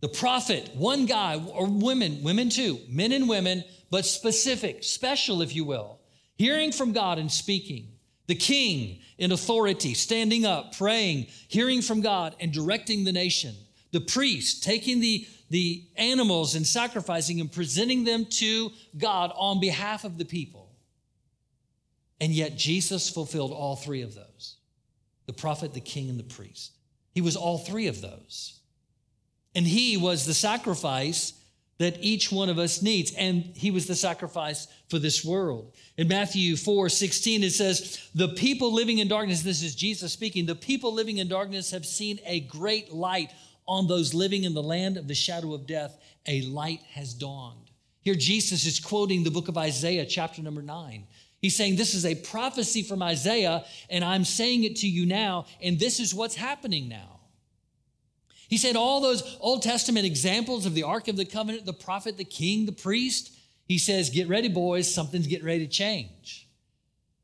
The 0.00 0.08
prophet, 0.08 0.70
one 0.74 1.06
guy, 1.06 1.44
or 1.52 1.66
women, 1.66 2.22
women 2.22 2.50
too, 2.50 2.78
men 2.88 3.10
and 3.10 3.28
women, 3.28 3.64
but 3.90 4.06
specific, 4.06 4.84
special, 4.84 5.42
if 5.42 5.56
you 5.56 5.64
will, 5.64 5.98
hearing 6.36 6.70
from 6.70 6.92
God 6.92 7.18
and 7.18 7.32
speaking. 7.32 7.97
The 8.28 8.36
king 8.36 9.00
in 9.18 9.32
authority, 9.32 9.94
standing 9.94 10.46
up, 10.46 10.76
praying, 10.76 11.26
hearing 11.48 11.82
from 11.82 12.00
God, 12.00 12.36
and 12.38 12.52
directing 12.52 13.04
the 13.04 13.12
nation. 13.12 13.54
The 13.90 14.00
priest 14.00 14.62
taking 14.62 15.00
the, 15.00 15.26
the 15.50 15.84
animals 15.96 16.54
and 16.54 16.66
sacrificing 16.66 17.40
and 17.40 17.50
presenting 17.50 18.04
them 18.04 18.26
to 18.26 18.70
God 18.96 19.32
on 19.34 19.60
behalf 19.60 20.04
of 20.04 20.18
the 20.18 20.24
people. 20.24 20.68
And 22.20 22.32
yet 22.32 22.56
Jesus 22.56 23.08
fulfilled 23.08 23.52
all 23.52 23.76
three 23.76 24.02
of 24.02 24.14
those 24.14 24.56
the 25.26 25.32
prophet, 25.34 25.74
the 25.74 25.80
king, 25.80 26.08
and 26.08 26.18
the 26.18 26.24
priest. 26.24 26.72
He 27.12 27.20
was 27.20 27.36
all 27.36 27.58
three 27.58 27.86
of 27.86 28.00
those. 28.00 28.60
And 29.54 29.66
he 29.66 29.96
was 29.96 30.24
the 30.24 30.32
sacrifice 30.32 31.32
that 31.78 31.96
each 32.00 32.30
one 32.30 32.48
of 32.48 32.58
us 32.58 32.82
needs. 32.82 33.12
And 33.14 33.42
he 33.54 33.70
was 33.70 33.86
the 33.86 33.94
sacrifice 33.94 34.66
for 34.88 34.98
this 34.98 35.24
world. 35.24 35.72
In 35.96 36.08
Matthew 36.08 36.56
4 36.56 36.88
16, 36.88 37.42
it 37.42 37.52
says, 37.52 38.08
The 38.14 38.28
people 38.28 38.72
living 38.72 38.98
in 38.98 39.08
darkness, 39.08 39.42
this 39.42 39.62
is 39.62 39.74
Jesus 39.74 40.12
speaking, 40.12 40.46
the 40.46 40.54
people 40.54 40.92
living 40.92 41.18
in 41.18 41.28
darkness 41.28 41.70
have 41.70 41.86
seen 41.86 42.18
a 42.26 42.40
great 42.40 42.92
light 42.92 43.30
on 43.66 43.86
those 43.86 44.14
living 44.14 44.44
in 44.44 44.54
the 44.54 44.62
land 44.62 44.96
of 44.96 45.06
the 45.06 45.14
shadow 45.14 45.54
of 45.54 45.66
death. 45.66 45.98
A 46.26 46.42
light 46.42 46.82
has 46.92 47.14
dawned. 47.14 47.70
Here, 48.00 48.14
Jesus 48.14 48.64
is 48.64 48.80
quoting 48.80 49.22
the 49.22 49.30
book 49.30 49.48
of 49.48 49.58
Isaiah, 49.58 50.06
chapter 50.06 50.42
number 50.42 50.62
9. 50.62 51.06
He's 51.40 51.54
saying, 51.54 51.76
This 51.76 51.94
is 51.94 52.04
a 52.04 52.14
prophecy 52.14 52.82
from 52.82 53.02
Isaiah, 53.02 53.64
and 53.90 54.04
I'm 54.04 54.24
saying 54.24 54.64
it 54.64 54.76
to 54.76 54.88
you 54.88 55.06
now, 55.06 55.46
and 55.62 55.78
this 55.78 56.00
is 56.00 56.14
what's 56.14 56.34
happening 56.34 56.88
now. 56.88 57.17
He 58.48 58.56
said, 58.56 58.76
All 58.76 59.00
those 59.00 59.36
Old 59.40 59.62
Testament 59.62 60.06
examples 60.06 60.66
of 60.66 60.74
the 60.74 60.82
Ark 60.82 61.08
of 61.08 61.16
the 61.16 61.24
Covenant, 61.24 61.66
the 61.66 61.72
prophet, 61.72 62.16
the 62.16 62.24
king, 62.24 62.66
the 62.66 62.72
priest, 62.72 63.32
he 63.66 63.78
says, 63.78 64.10
Get 64.10 64.28
ready, 64.28 64.48
boys, 64.48 64.92
something's 64.92 65.26
getting 65.26 65.46
ready 65.46 65.66
to 65.66 65.72
change. 65.72 66.48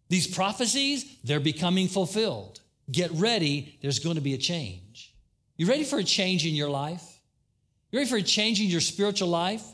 These 0.09 0.27
prophecies, 0.27 1.17
they're 1.25 1.41
becoming 1.41 1.89
fulfilled. 1.89 2.61
Get 2.91 3.11
ready, 3.13 3.79
there's 3.81 3.99
going 3.99 4.17
to 4.17 4.21
be 4.21 4.35
a 4.35 4.39
change. 4.39 5.15
You 5.57 5.67
ready 5.67 5.85
for 5.85 5.99
a 5.99 6.05
change 6.05 6.47
in 6.47 6.55
your 6.55 6.69
life? 6.69 7.03
You 7.91 7.99
ready 7.99 8.11
for 8.11 8.17
a 8.17 8.23
change 8.23 8.61
in 8.61 8.67
your 8.67 8.83
spiritual 8.83 9.29
life? 9.29 9.65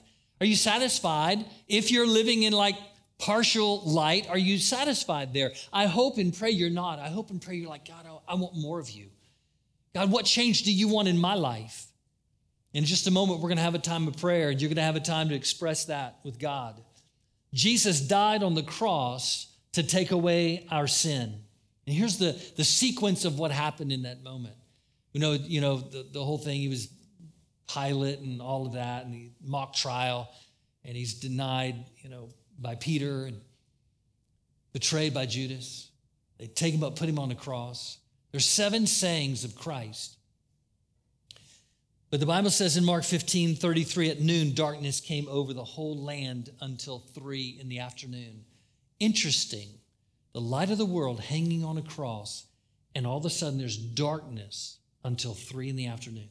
Are 0.40 0.46
you 0.46 0.54
satisfied 0.54 1.44
if 1.68 1.90
you're 1.90 2.06
living 2.06 2.44
in 2.44 2.52
like 2.52 2.76
partial 3.18 3.82
light? 3.82 4.28
Are 4.28 4.38
you 4.38 4.58
satisfied 4.58 5.34
there? 5.34 5.52
I 5.72 5.86
hope 5.86 6.18
and 6.18 6.32
pray 6.36 6.50
you're 6.50 6.70
not. 6.70 6.98
I 6.98 7.08
hope 7.08 7.30
and 7.30 7.42
pray 7.42 7.56
you're 7.56 7.68
like, 7.68 7.88
God, 7.88 8.06
I 8.28 8.34
want 8.34 8.56
more 8.56 8.78
of 8.78 8.90
you. 8.90 9.08
God, 9.94 10.10
what 10.10 10.24
change 10.24 10.62
do 10.62 10.72
you 10.72 10.88
want 10.88 11.08
in 11.08 11.18
my 11.18 11.34
life? 11.34 11.86
In 12.72 12.84
just 12.84 13.06
a 13.06 13.10
moment, 13.10 13.40
we're 13.40 13.48
going 13.48 13.58
to 13.58 13.64
have 13.64 13.74
a 13.74 13.80
time 13.80 14.06
of 14.06 14.16
prayer, 14.16 14.50
and 14.50 14.60
you're 14.60 14.68
going 14.68 14.76
to 14.76 14.82
have 14.82 14.96
a 14.96 15.00
time 15.00 15.28
to 15.30 15.34
express 15.34 15.86
that 15.86 16.18
with 16.22 16.38
God. 16.38 16.80
Jesus 17.52 18.00
died 18.00 18.42
on 18.42 18.54
the 18.54 18.62
cross 18.62 19.52
to 19.72 19.82
take 19.82 20.12
away 20.12 20.66
our 20.70 20.86
sin. 20.86 21.34
And 21.86 21.96
here's 21.96 22.18
the, 22.18 22.40
the 22.56 22.64
sequence 22.64 23.24
of 23.24 23.38
what 23.38 23.50
happened 23.50 23.90
in 23.90 24.02
that 24.02 24.22
moment. 24.22 24.54
You 25.12 25.20
know, 25.20 25.32
you 25.32 25.60
know, 25.60 25.78
the, 25.78 26.06
the 26.12 26.24
whole 26.24 26.38
thing, 26.38 26.60
he 26.60 26.68
was 26.68 26.88
Pilate 27.72 28.20
and 28.20 28.40
all 28.40 28.66
of 28.66 28.74
that, 28.74 29.04
and 29.04 29.14
the 29.14 29.30
mock 29.44 29.74
trial, 29.74 30.28
and 30.84 30.96
he's 30.96 31.14
denied, 31.14 31.76
you 31.98 32.10
know, 32.10 32.28
by 32.58 32.74
Peter 32.74 33.24
and 33.24 33.40
betrayed 34.72 35.14
by 35.14 35.26
Judas. 35.26 35.88
They 36.38 36.46
take 36.46 36.74
him 36.74 36.84
up, 36.84 36.96
put 36.96 37.08
him 37.08 37.18
on 37.18 37.28
the 37.28 37.34
cross. 37.34 37.98
There's 38.30 38.46
seven 38.46 38.86
sayings 38.86 39.44
of 39.44 39.56
Christ. 39.56 40.16
But 42.10 42.20
the 42.20 42.26
Bible 42.26 42.50
says 42.50 42.76
in 42.76 42.84
Mark 42.84 43.04
15, 43.04 43.56
33, 43.56 44.10
at 44.10 44.20
noon, 44.20 44.52
darkness 44.52 45.00
came 45.00 45.28
over 45.28 45.52
the 45.52 45.64
whole 45.64 45.96
land 45.96 46.50
until 46.60 46.98
three 46.98 47.56
in 47.60 47.68
the 47.68 47.78
afternoon. 47.78 48.44
Interesting. 48.98 49.68
The 50.32 50.40
light 50.40 50.70
of 50.70 50.78
the 50.78 50.86
world 50.86 51.20
hanging 51.20 51.64
on 51.64 51.78
a 51.78 51.82
cross, 51.82 52.46
and 52.94 53.06
all 53.06 53.18
of 53.18 53.24
a 53.24 53.30
sudden 53.30 53.58
there's 53.58 53.76
darkness 53.76 54.78
until 55.04 55.34
three 55.34 55.68
in 55.68 55.76
the 55.76 55.86
afternoon. 55.86 56.28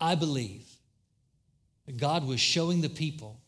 I 0.00 0.14
believe 0.14 0.66
that 1.86 1.96
God 1.98 2.26
was 2.26 2.40
showing 2.40 2.80
the 2.80 2.88
people 2.88 3.40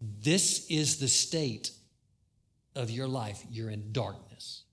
this 0.00 0.66
is 0.70 0.98
the 0.98 1.08
state 1.08 1.72
of 2.74 2.90
your 2.90 3.08
life. 3.08 3.44
You're 3.50 3.70
in 3.70 3.92
darkness. 3.92 4.64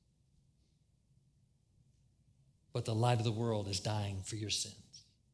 but 2.77 2.85
the 2.85 2.93
light 2.93 3.17
of 3.17 3.23
the 3.23 3.31
world 3.31 3.67
is 3.67 3.79
dying 3.79 4.21
for 4.23 4.35
your 4.35 4.51
sins. 4.51 4.75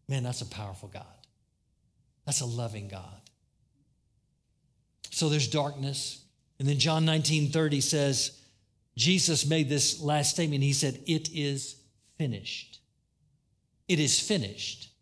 Man, 0.07 0.23
that's 0.23 0.39
a 0.39 0.45
powerful 0.45 0.87
God. 0.87 1.03
That's 2.25 2.39
a 2.39 2.45
loving 2.45 2.87
God. 2.87 3.19
So 5.09 5.27
there's 5.27 5.49
darkness. 5.49 6.23
And 6.57 6.65
then 6.65 6.79
John 6.79 7.03
19 7.03 7.51
30 7.51 7.81
says, 7.81 8.39
Jesus 8.95 9.45
made 9.45 9.67
this 9.67 10.01
last 10.01 10.29
statement. 10.29 10.63
He 10.63 10.71
said, 10.71 11.01
It 11.05 11.31
is 11.33 11.75
finished. 12.17 12.79
It 13.89 13.99
is 13.99 14.21
finished. 14.21 14.92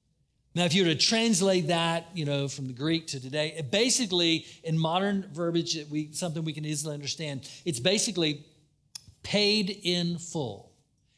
Now, 0.53 0.65
if 0.65 0.73
you 0.73 0.83
were 0.83 0.93
to 0.93 0.99
translate 0.99 1.67
that, 1.67 2.07
you 2.13 2.25
know, 2.25 2.49
from 2.49 2.67
the 2.67 2.73
Greek 2.73 3.07
to 3.07 3.21
today, 3.21 3.53
it 3.57 3.71
basically, 3.71 4.45
in 4.63 4.77
modern 4.77 5.29
verbiage, 5.31 5.77
we 5.89 6.11
something 6.11 6.43
we 6.43 6.51
can 6.51 6.65
easily 6.65 6.93
understand, 6.93 7.49
it's 7.63 7.79
basically 7.79 8.45
paid 9.23 9.69
in 9.83 10.17
full. 10.17 10.71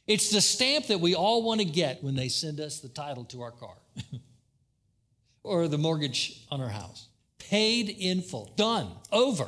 It's 0.05 0.29
the 0.29 0.41
stamp 0.41 0.87
that 0.87 0.99
we 0.99 1.15
all 1.15 1.43
want 1.43 1.61
to 1.61 1.65
get 1.65 2.03
when 2.03 2.15
they 2.15 2.27
send 2.27 2.59
us 2.59 2.79
the 2.79 2.89
title 2.89 3.23
to 3.25 3.41
our 3.41 3.51
car 3.51 3.75
or 5.43 5.67
the 5.67 5.77
mortgage 5.77 6.45
on 6.51 6.61
our 6.61 6.69
house. 6.69 7.07
Paid 7.39 7.89
in 7.89 8.21
full. 8.21 8.51
Done. 8.55 8.91
Over. 9.11 9.47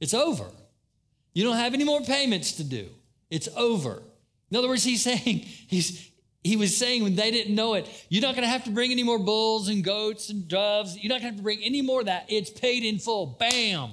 It's 0.00 0.14
over. 0.14 0.46
You 1.32 1.44
don't 1.44 1.56
have 1.56 1.74
any 1.74 1.84
more 1.84 2.00
payments 2.00 2.52
to 2.52 2.64
do. 2.64 2.88
It's 3.30 3.48
over. 3.56 4.02
In 4.50 4.56
other 4.56 4.68
words, 4.68 4.82
he's 4.82 5.02
saying, 5.10 5.18
he's, 5.18 6.09
he 6.42 6.56
was 6.56 6.76
saying 6.76 7.02
when 7.02 7.16
they 7.16 7.30
didn't 7.30 7.54
know 7.54 7.74
it, 7.74 7.88
you're 8.08 8.22
not 8.22 8.34
going 8.34 8.44
to 8.44 8.50
have 8.50 8.64
to 8.64 8.70
bring 8.70 8.90
any 8.90 9.02
more 9.02 9.18
bulls 9.18 9.68
and 9.68 9.84
goats 9.84 10.30
and 10.30 10.48
doves. 10.48 10.96
You're 10.96 11.10
not 11.10 11.20
going 11.20 11.32
to 11.32 11.36
have 11.36 11.36
to 11.36 11.42
bring 11.42 11.62
any 11.62 11.82
more 11.82 12.00
of 12.00 12.06
that. 12.06 12.26
It's 12.28 12.50
paid 12.50 12.82
in 12.82 12.98
full. 12.98 13.36
Bam. 13.38 13.90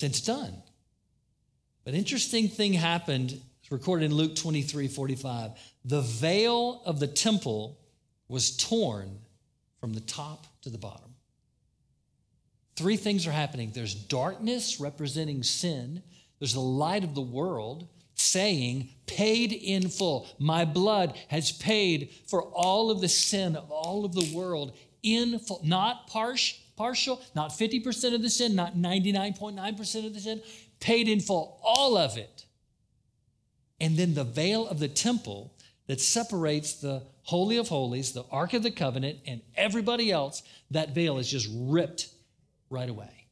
It's 0.00 0.20
done. 0.20 0.54
But 1.84 1.94
interesting 1.94 2.48
thing 2.48 2.72
happened. 2.74 3.40
It's 3.60 3.72
recorded 3.72 4.06
in 4.06 4.14
Luke 4.14 4.36
23 4.36 4.86
45. 4.86 5.50
The 5.84 6.00
veil 6.00 6.82
of 6.84 7.00
the 7.00 7.08
temple 7.08 7.78
was 8.28 8.56
torn 8.56 9.18
from 9.80 9.94
the 9.94 10.00
top 10.00 10.46
to 10.62 10.70
the 10.70 10.78
bottom. 10.78 11.14
Three 12.76 12.96
things 12.96 13.26
are 13.26 13.32
happening 13.32 13.72
there's 13.74 13.94
darkness 13.94 14.80
representing 14.80 15.42
sin, 15.42 16.02
there's 16.38 16.54
the 16.54 16.60
light 16.60 17.04
of 17.04 17.14
the 17.14 17.20
world 17.20 17.88
saying, 18.22 18.88
paid 19.06 19.52
in 19.52 19.88
full. 19.88 20.28
My 20.38 20.64
blood 20.64 21.18
has 21.28 21.52
paid 21.52 22.10
for 22.26 22.42
all 22.42 22.90
of 22.90 23.00
the 23.00 23.08
sin 23.08 23.56
of 23.56 23.70
all 23.70 24.04
of 24.04 24.14
the 24.14 24.34
world 24.34 24.72
in 25.02 25.38
full, 25.38 25.60
not 25.64 26.06
partial, 26.06 26.58
partial, 26.76 27.20
not 27.34 27.50
50% 27.50 28.14
of 28.14 28.22
the 28.22 28.30
sin, 28.30 28.54
not 28.54 28.76
99.9% 28.76 30.06
of 30.06 30.14
the 30.14 30.20
sin, 30.20 30.42
paid 30.80 31.08
in 31.08 31.20
full, 31.20 31.60
all 31.62 31.96
of 31.96 32.16
it. 32.16 32.46
And 33.80 33.96
then 33.96 34.14
the 34.14 34.24
veil 34.24 34.66
of 34.68 34.78
the 34.78 34.88
temple 34.88 35.52
that 35.88 36.00
separates 36.00 36.74
the 36.74 37.02
Holy 37.24 37.56
of 37.56 37.68
Holies, 37.68 38.12
the 38.12 38.24
Ark 38.30 38.54
of 38.54 38.62
the 38.62 38.70
Covenant, 38.70 39.18
and 39.26 39.42
everybody 39.56 40.10
else, 40.10 40.42
that 40.70 40.94
veil 40.94 41.18
is 41.18 41.28
just 41.28 41.48
ripped 41.52 42.08
right 42.70 42.88
away. 42.88 43.26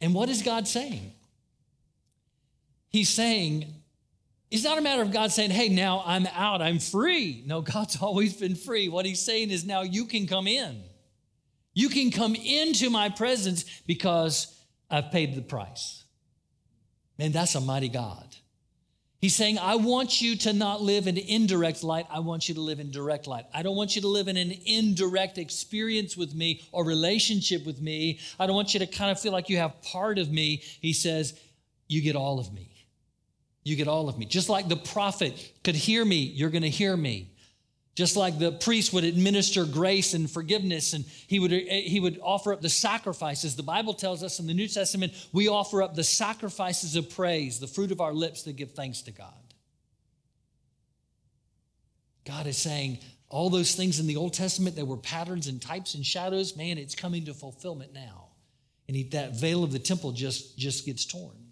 And 0.00 0.14
what 0.14 0.28
is 0.28 0.42
God 0.42 0.66
saying? 0.66 1.12
He's 2.90 3.08
saying, 3.08 3.74
it's 4.50 4.64
not 4.64 4.78
a 4.78 4.80
matter 4.80 5.02
of 5.02 5.12
God 5.12 5.30
saying, 5.30 5.50
hey, 5.50 5.68
now 5.68 6.02
I'm 6.06 6.26
out, 6.28 6.62
I'm 6.62 6.78
free. 6.78 7.42
No, 7.46 7.60
God's 7.60 7.96
always 8.02 8.34
been 8.34 8.54
free. 8.54 8.88
What 8.88 9.06
he's 9.06 9.20
saying 9.20 9.50
is 9.50 9.64
now 9.64 9.82
you 9.82 10.06
can 10.06 10.26
come 10.26 10.46
in. 10.46 10.82
You 11.74 11.88
can 11.88 12.10
come 12.10 12.34
into 12.34 12.90
my 12.90 13.08
presence 13.08 13.64
because 13.86 14.54
I've 14.90 15.12
paid 15.12 15.34
the 15.34 15.42
price. 15.42 16.04
Man, 17.18 17.32
that's 17.32 17.54
a 17.54 17.60
mighty 17.60 17.88
God. 17.88 18.24
He's 19.20 19.34
saying, 19.34 19.58
I 19.58 19.74
want 19.74 20.20
you 20.20 20.36
to 20.36 20.52
not 20.52 20.80
live 20.80 21.08
in 21.08 21.18
indirect 21.18 21.82
light. 21.82 22.06
I 22.08 22.20
want 22.20 22.48
you 22.48 22.54
to 22.54 22.60
live 22.60 22.78
in 22.78 22.92
direct 22.92 23.26
light. 23.26 23.46
I 23.52 23.62
don't 23.62 23.74
want 23.74 23.96
you 23.96 24.02
to 24.02 24.08
live 24.08 24.28
in 24.28 24.36
an 24.36 24.52
indirect 24.64 25.38
experience 25.38 26.16
with 26.16 26.34
me 26.34 26.62
or 26.70 26.84
relationship 26.84 27.66
with 27.66 27.80
me. 27.80 28.20
I 28.38 28.46
don't 28.46 28.54
want 28.54 28.74
you 28.74 28.80
to 28.80 28.86
kind 28.86 29.10
of 29.10 29.18
feel 29.18 29.32
like 29.32 29.48
you 29.48 29.56
have 29.56 29.82
part 29.82 30.18
of 30.18 30.30
me. 30.30 30.62
He 30.80 30.92
says, 30.92 31.38
You 31.88 32.00
get 32.00 32.14
all 32.14 32.38
of 32.38 32.52
me. 32.52 32.77
You 33.68 33.76
get 33.76 33.86
all 33.86 34.08
of 34.08 34.18
me. 34.18 34.24
Just 34.24 34.48
like 34.48 34.66
the 34.68 34.76
prophet 34.76 35.52
could 35.62 35.74
hear 35.74 36.02
me, 36.02 36.16
you're 36.16 36.48
going 36.48 36.62
to 36.62 36.70
hear 36.70 36.96
me. 36.96 37.30
Just 37.94 38.16
like 38.16 38.38
the 38.38 38.52
priest 38.52 38.94
would 38.94 39.04
administer 39.04 39.66
grace 39.66 40.14
and 40.14 40.30
forgiveness, 40.30 40.94
and 40.94 41.04
he 41.26 41.38
would, 41.38 41.52
eh, 41.52 41.64
eh, 41.68 41.80
he 41.80 42.00
would 42.00 42.18
offer 42.22 42.54
up 42.54 42.62
the 42.62 42.70
sacrifices. 42.70 43.56
The 43.56 43.62
Bible 43.62 43.92
tells 43.92 44.22
us 44.22 44.38
in 44.38 44.46
the 44.46 44.54
New 44.54 44.68
Testament, 44.68 45.12
we 45.32 45.48
offer 45.48 45.82
up 45.82 45.94
the 45.94 46.04
sacrifices 46.04 46.96
of 46.96 47.10
praise, 47.10 47.60
the 47.60 47.66
fruit 47.66 47.92
of 47.92 48.00
our 48.00 48.14
lips 48.14 48.44
that 48.44 48.56
give 48.56 48.72
thanks 48.72 49.02
to 49.02 49.10
God. 49.10 49.34
God 52.24 52.46
is 52.46 52.56
saying, 52.56 53.00
all 53.28 53.50
those 53.50 53.74
things 53.74 54.00
in 54.00 54.06
the 54.06 54.16
Old 54.16 54.32
Testament 54.32 54.76
that 54.76 54.86
were 54.86 54.96
patterns 54.96 55.46
and 55.46 55.60
types 55.60 55.94
and 55.94 56.06
shadows, 56.06 56.56
man, 56.56 56.78
it's 56.78 56.94
coming 56.94 57.26
to 57.26 57.34
fulfillment 57.34 57.92
now. 57.92 58.28
And 58.86 58.96
he, 58.96 59.02
that 59.10 59.38
veil 59.38 59.62
of 59.62 59.72
the 59.72 59.78
temple 59.78 60.12
just, 60.12 60.56
just 60.56 60.86
gets 60.86 61.04
torn. 61.04 61.47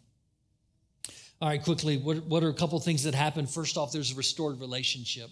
All 1.41 1.49
right, 1.49 1.63
quickly, 1.63 1.99
what, 1.99 2.25
what 2.25 2.43
are 2.43 2.49
a 2.49 2.55
couple 2.55 2.81
things 2.81 3.05
that 3.05 3.15
happen? 3.15 3.47
First 3.47 3.77
off, 3.77 3.93
there's 3.93 4.13
a 4.13 4.15
restored 4.15 4.59
relationship. 4.59 5.29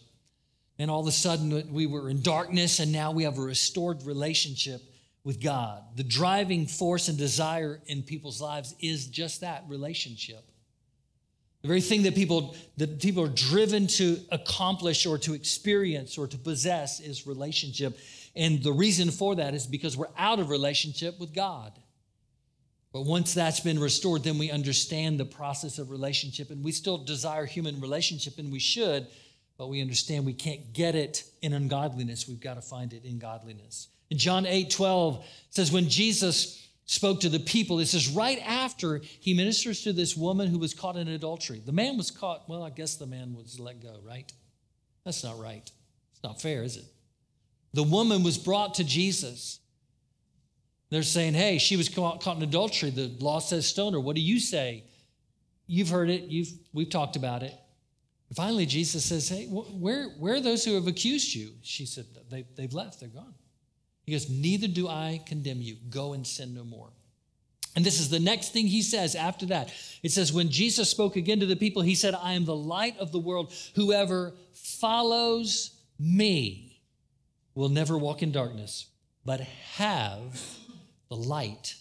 And 0.79 0.91
all 0.91 1.01
of 1.01 1.07
a 1.07 1.13
sudden, 1.13 1.53
uh, 1.53 1.63
we 1.71 1.87
were 1.87 2.11
in 2.11 2.21
darkness, 2.21 2.79
and 2.79 2.93
now 2.93 3.11
we 3.13 3.23
have 3.23 3.39
a 3.39 3.43
restored 3.43 4.03
relationship 4.03 4.83
with 5.23 5.41
God. 5.41 5.83
The 5.97 6.03
driving 6.03 6.67
force 6.67 7.09
and 7.09 7.17
desire 7.17 7.81
in 7.87 8.03
people's 8.03 8.41
lives 8.41 8.75
is 8.81 9.07
just 9.07 9.41
that 9.41 9.65
relationship. 9.69 10.45
The 11.63 11.69
very 11.69 11.81
thing 11.81 12.03
that 12.03 12.15
people 12.15 12.55
that 12.77 13.01
people 13.01 13.25
are 13.25 13.29
driven 13.29 13.87
to 13.87 14.19
accomplish 14.31 15.07
or 15.07 15.17
to 15.17 15.33
experience 15.33 16.19
or 16.19 16.27
to 16.27 16.37
possess 16.37 17.01
is 17.01 17.27
relationship. 17.27 17.99
And 18.37 18.63
the 18.63 18.73
reason 18.73 19.11
for 19.11 19.37
that 19.37 19.55
is 19.55 19.67
because 19.67 19.97
we're 19.97 20.13
out 20.19 20.41
of 20.41 20.51
relationship 20.51 21.19
with 21.19 21.33
God. 21.33 21.73
But 22.95 23.07
once 23.07 23.35
that's 23.35 23.59
been 23.59 23.81
restored, 23.81 24.23
then 24.23 24.39
we 24.39 24.53
understand 24.53 25.19
the 25.19 25.25
process 25.25 25.81
of 25.81 25.91
relationship 25.91 26.51
and 26.51 26.63
we 26.63 26.71
still 26.71 26.97
desire 26.97 27.45
human 27.45 27.81
relationship 27.81 28.39
and 28.39 28.53
we 28.53 28.61
should, 28.61 29.09
but 29.59 29.69
we 29.69 29.81
understand 29.81 30.25
we 30.25 30.33
can't 30.33 30.73
get 30.73 30.95
it 30.95 31.25
in 31.43 31.55
ungodliness. 31.55 32.29
We've 32.29 32.39
got 32.39 32.55
to 32.55 32.63
find 32.63 32.93
it 32.93 33.05
in 33.05 33.19
godliness. 33.19 33.89
In 34.11 34.19
John 34.19 34.47
8 34.47 34.71
12 34.71 35.27
says, 35.51 35.73
when 35.73 35.89
Jesus 35.89 36.69
spoke 36.87 37.23
to 37.23 37.29
the 37.29 37.41
people, 37.41 37.81
it 37.81 37.87
says, 37.87 38.11
right 38.11 38.39
after 38.47 38.99
he 38.99 39.35
ministers 39.35 39.83
to 39.83 39.93
this 39.93 40.17
woman 40.17 40.47
who 40.47 40.59
was 40.59 40.73
caught 40.73 40.95
in 40.95 41.09
adultery. 41.09 41.61
The 41.67 41.73
man 41.73 41.97
was 41.97 42.13
caught, 42.13 42.49
well, 42.49 42.63
I 42.63 42.71
guess 42.71 42.95
the 42.95 43.07
man 43.07 43.35
was 43.35 43.59
let 43.59 43.83
go, 43.83 43.99
right? 44.05 44.33
That's 45.05 45.25
not 45.25 45.41
right. 45.41 45.69
It's 46.13 46.23
not 46.23 46.41
fair, 46.41 46.63
is 46.63 46.77
it? 46.77 46.85
The 47.73 47.83
woman 47.83 48.23
was 48.23 48.39
brought 48.39 48.75
to 48.75 48.85
Jesus. 48.85 49.59
They're 50.95 51.03
saying, 51.03 51.35
hey, 51.35 51.59
she 51.59 51.77
was 51.77 51.89
caught 51.89 52.25
in 52.37 52.43
adultery. 52.45 52.91
The 52.91 53.09
law 53.19 53.41
says 53.41 53.67
stone 53.67 53.95
her. 53.95 54.01
What 54.01 54.15
do 54.15 54.23
you 54.23 54.39
say? 54.39 54.85
You've 55.67 55.89
heard 55.89 56.09
it. 56.09 56.23
You've, 56.29 56.51
we've 56.73 56.89
talked 56.89 57.17
about 57.17 57.43
it. 57.43 57.53
Finally, 58.37 58.67
Jesus 58.67 59.05
says, 59.05 59.29
Hey, 59.29 59.47
where, 59.47 60.11
where 60.21 60.35
are 60.35 60.41
those 60.41 60.65
who 60.65 60.77
have 60.77 60.87
accused 60.87 61.35
you? 61.35 61.51
She 61.63 61.85
said, 61.85 62.07
they, 62.31 62.45
They've 62.55 62.73
left, 62.73 63.01
they're 63.01 63.09
gone. 63.09 63.35
He 64.05 64.13
goes, 64.13 64.31
Neither 64.31 64.69
do 64.69 64.87
I 64.87 65.21
condemn 65.27 65.61
you. 65.61 65.79
Go 65.91 66.13
and 66.13 66.25
sin 66.25 66.55
no 66.55 66.63
more. 66.63 66.91
And 67.75 67.85
this 67.85 67.99
is 67.99 68.09
the 68.09 68.21
next 68.21 68.53
thing 68.53 68.69
he 68.69 68.81
says 68.81 69.17
after 69.17 69.47
that. 69.47 69.73
It 70.05 70.13
says, 70.13 70.33
When 70.33 70.49
Jesus 70.49 70.89
spoke 70.89 71.17
again 71.17 71.41
to 71.41 71.47
the 71.47 71.57
people, 71.57 71.83
he 71.83 71.97
said, 71.97 72.15
I 72.15 72.35
am 72.35 72.45
the 72.45 72.55
light 72.55 72.97
of 72.99 73.11
the 73.11 73.19
world. 73.19 73.53
Whoever 73.75 74.33
follows 74.53 75.73
me 75.99 76.81
will 77.57 77.69
never 77.69 77.99
walk 77.99 78.23
in 78.23 78.31
darkness, 78.31 78.87
but 79.25 79.41
have 79.41 80.61
the 81.15 81.29
light 81.29 81.77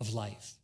of 0.00 0.12
life. 0.14 0.54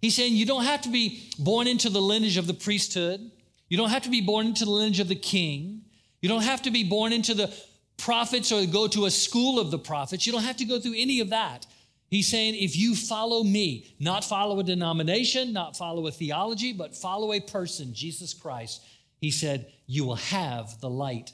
He's 0.00 0.14
saying 0.14 0.34
you 0.34 0.46
don't 0.46 0.64
have 0.64 0.82
to 0.82 0.88
be 0.88 1.30
born 1.38 1.66
into 1.66 1.90
the 1.90 2.00
lineage 2.00 2.36
of 2.36 2.46
the 2.46 2.54
priesthood. 2.54 3.30
You 3.68 3.76
don't 3.76 3.90
have 3.90 4.02
to 4.02 4.10
be 4.10 4.20
born 4.20 4.46
into 4.46 4.64
the 4.64 4.70
lineage 4.70 5.00
of 5.00 5.08
the 5.08 5.14
king. 5.14 5.82
You 6.20 6.28
don't 6.28 6.42
have 6.42 6.62
to 6.62 6.70
be 6.70 6.84
born 6.84 7.12
into 7.12 7.34
the 7.34 7.54
prophets 7.98 8.52
or 8.52 8.64
go 8.66 8.86
to 8.88 9.06
a 9.06 9.10
school 9.10 9.58
of 9.58 9.70
the 9.70 9.78
prophets. 9.78 10.26
You 10.26 10.32
don't 10.32 10.42
have 10.42 10.56
to 10.58 10.64
go 10.64 10.78
through 10.80 10.94
any 10.96 11.20
of 11.20 11.30
that. 11.30 11.66
He's 12.08 12.28
saying, 12.28 12.54
if 12.54 12.76
you 12.76 12.94
follow 12.94 13.42
me, 13.42 13.96
not 13.98 14.24
follow 14.24 14.60
a 14.60 14.62
denomination, 14.62 15.52
not 15.52 15.76
follow 15.76 16.06
a 16.06 16.12
theology, 16.12 16.72
but 16.72 16.94
follow 16.94 17.32
a 17.32 17.40
person, 17.40 17.92
Jesus 17.92 18.32
Christ, 18.32 18.82
he 19.20 19.30
said, 19.30 19.72
you 19.86 20.04
will 20.04 20.16
have 20.16 20.80
the 20.80 20.90
light 20.90 21.32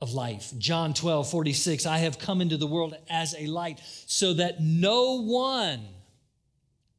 of 0.00 0.12
life. 0.12 0.52
John 0.58 0.94
12, 0.94 1.30
46, 1.30 1.86
I 1.86 1.98
have 1.98 2.18
come 2.18 2.40
into 2.40 2.56
the 2.56 2.66
world 2.66 2.96
as 3.10 3.34
a 3.36 3.46
light 3.46 3.80
so 4.06 4.34
that 4.34 4.60
no 4.60 5.22
one 5.22 5.80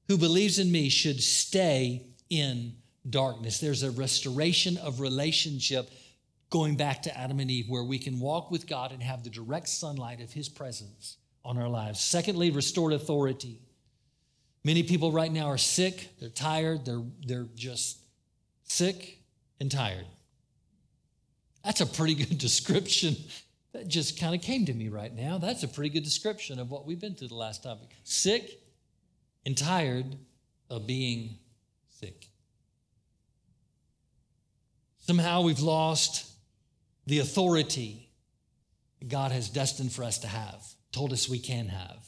who 0.07 0.17
believes 0.17 0.59
in 0.59 0.71
me 0.71 0.89
should 0.89 1.21
stay 1.21 2.07
in 2.29 2.73
darkness. 3.09 3.59
There's 3.59 3.83
a 3.83 3.91
restoration 3.91 4.77
of 4.77 4.99
relationship 4.99 5.89
going 6.49 6.75
back 6.75 7.03
to 7.03 7.17
Adam 7.17 7.39
and 7.39 7.49
Eve 7.49 7.69
where 7.69 7.83
we 7.83 7.99
can 7.99 8.19
walk 8.19 8.51
with 8.51 8.67
God 8.67 8.91
and 8.91 9.01
have 9.01 9.23
the 9.23 9.29
direct 9.29 9.69
sunlight 9.69 10.19
of 10.19 10.33
his 10.33 10.49
presence 10.49 11.17
on 11.45 11.57
our 11.57 11.69
lives. 11.69 11.99
Secondly, 11.99 12.51
restored 12.51 12.91
authority. 12.93 13.61
Many 14.63 14.83
people 14.83 15.11
right 15.11 15.31
now 15.31 15.45
are 15.45 15.57
sick, 15.57 16.09
they're 16.19 16.29
tired, 16.29 16.85
they're, 16.85 17.03
they're 17.25 17.47
just 17.55 17.99
sick 18.63 19.19
and 19.59 19.71
tired. 19.71 20.05
That's 21.63 21.81
a 21.81 21.85
pretty 21.85 22.15
good 22.15 22.37
description. 22.37 23.15
That 23.73 23.87
just 23.87 24.19
kind 24.19 24.33
of 24.33 24.41
came 24.41 24.65
to 24.65 24.73
me 24.73 24.89
right 24.89 25.13
now. 25.13 25.37
That's 25.37 25.63
a 25.63 25.67
pretty 25.67 25.89
good 25.89 26.03
description 26.03 26.59
of 26.59 26.71
what 26.71 26.85
we've 26.85 26.99
been 26.99 27.15
through 27.15 27.27
the 27.27 27.35
last 27.35 27.63
topic. 27.63 27.89
Sick 28.03 28.59
and 29.45 29.57
tired 29.57 30.17
of 30.69 30.87
being 30.87 31.37
sick. 31.89 32.27
Somehow 34.99 35.41
we've 35.41 35.59
lost 35.59 36.31
the 37.05 37.19
authority 37.19 38.09
God 39.07 39.31
has 39.31 39.49
destined 39.49 39.91
for 39.91 40.03
us 40.03 40.19
to 40.19 40.27
have, 40.27 40.63
told 40.91 41.13
us 41.13 41.29
we 41.29 41.39
can 41.39 41.67
have. 41.67 42.05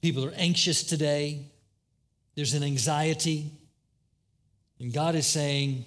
People 0.00 0.24
are 0.24 0.32
anxious 0.36 0.82
today. 0.82 1.50
There's 2.34 2.54
an 2.54 2.62
anxiety. 2.62 3.52
And 4.80 4.92
God 4.92 5.14
is 5.14 5.26
saying, 5.26 5.84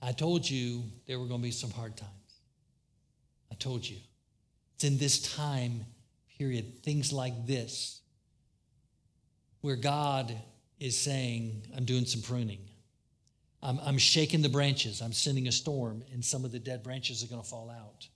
I 0.00 0.12
told 0.12 0.48
you 0.48 0.84
there 1.06 1.18
were 1.18 1.26
going 1.26 1.40
to 1.40 1.44
be 1.44 1.50
some 1.50 1.70
hard 1.70 1.96
times. 1.96 2.12
I 3.50 3.54
told 3.56 3.88
you. 3.88 3.96
It's 4.74 4.84
in 4.84 4.98
this 4.98 5.34
time 5.34 5.84
period, 6.38 6.84
things 6.84 7.12
like 7.12 7.46
this, 7.46 8.00
where 9.60 9.76
God 9.76 10.32
is 10.78 10.96
saying, 10.96 11.66
I'm 11.76 11.84
doing 11.84 12.04
some 12.04 12.22
pruning. 12.22 12.60
I'm, 13.60 13.80
I'm 13.82 13.98
shaking 13.98 14.40
the 14.42 14.48
branches. 14.48 15.02
I'm 15.02 15.12
sending 15.12 15.48
a 15.48 15.52
storm, 15.52 16.04
and 16.12 16.24
some 16.24 16.44
of 16.44 16.52
the 16.52 16.60
dead 16.60 16.84
branches 16.84 17.24
are 17.24 17.26
going 17.26 17.42
to 17.42 17.48
fall 17.48 17.70
out. 17.70 18.06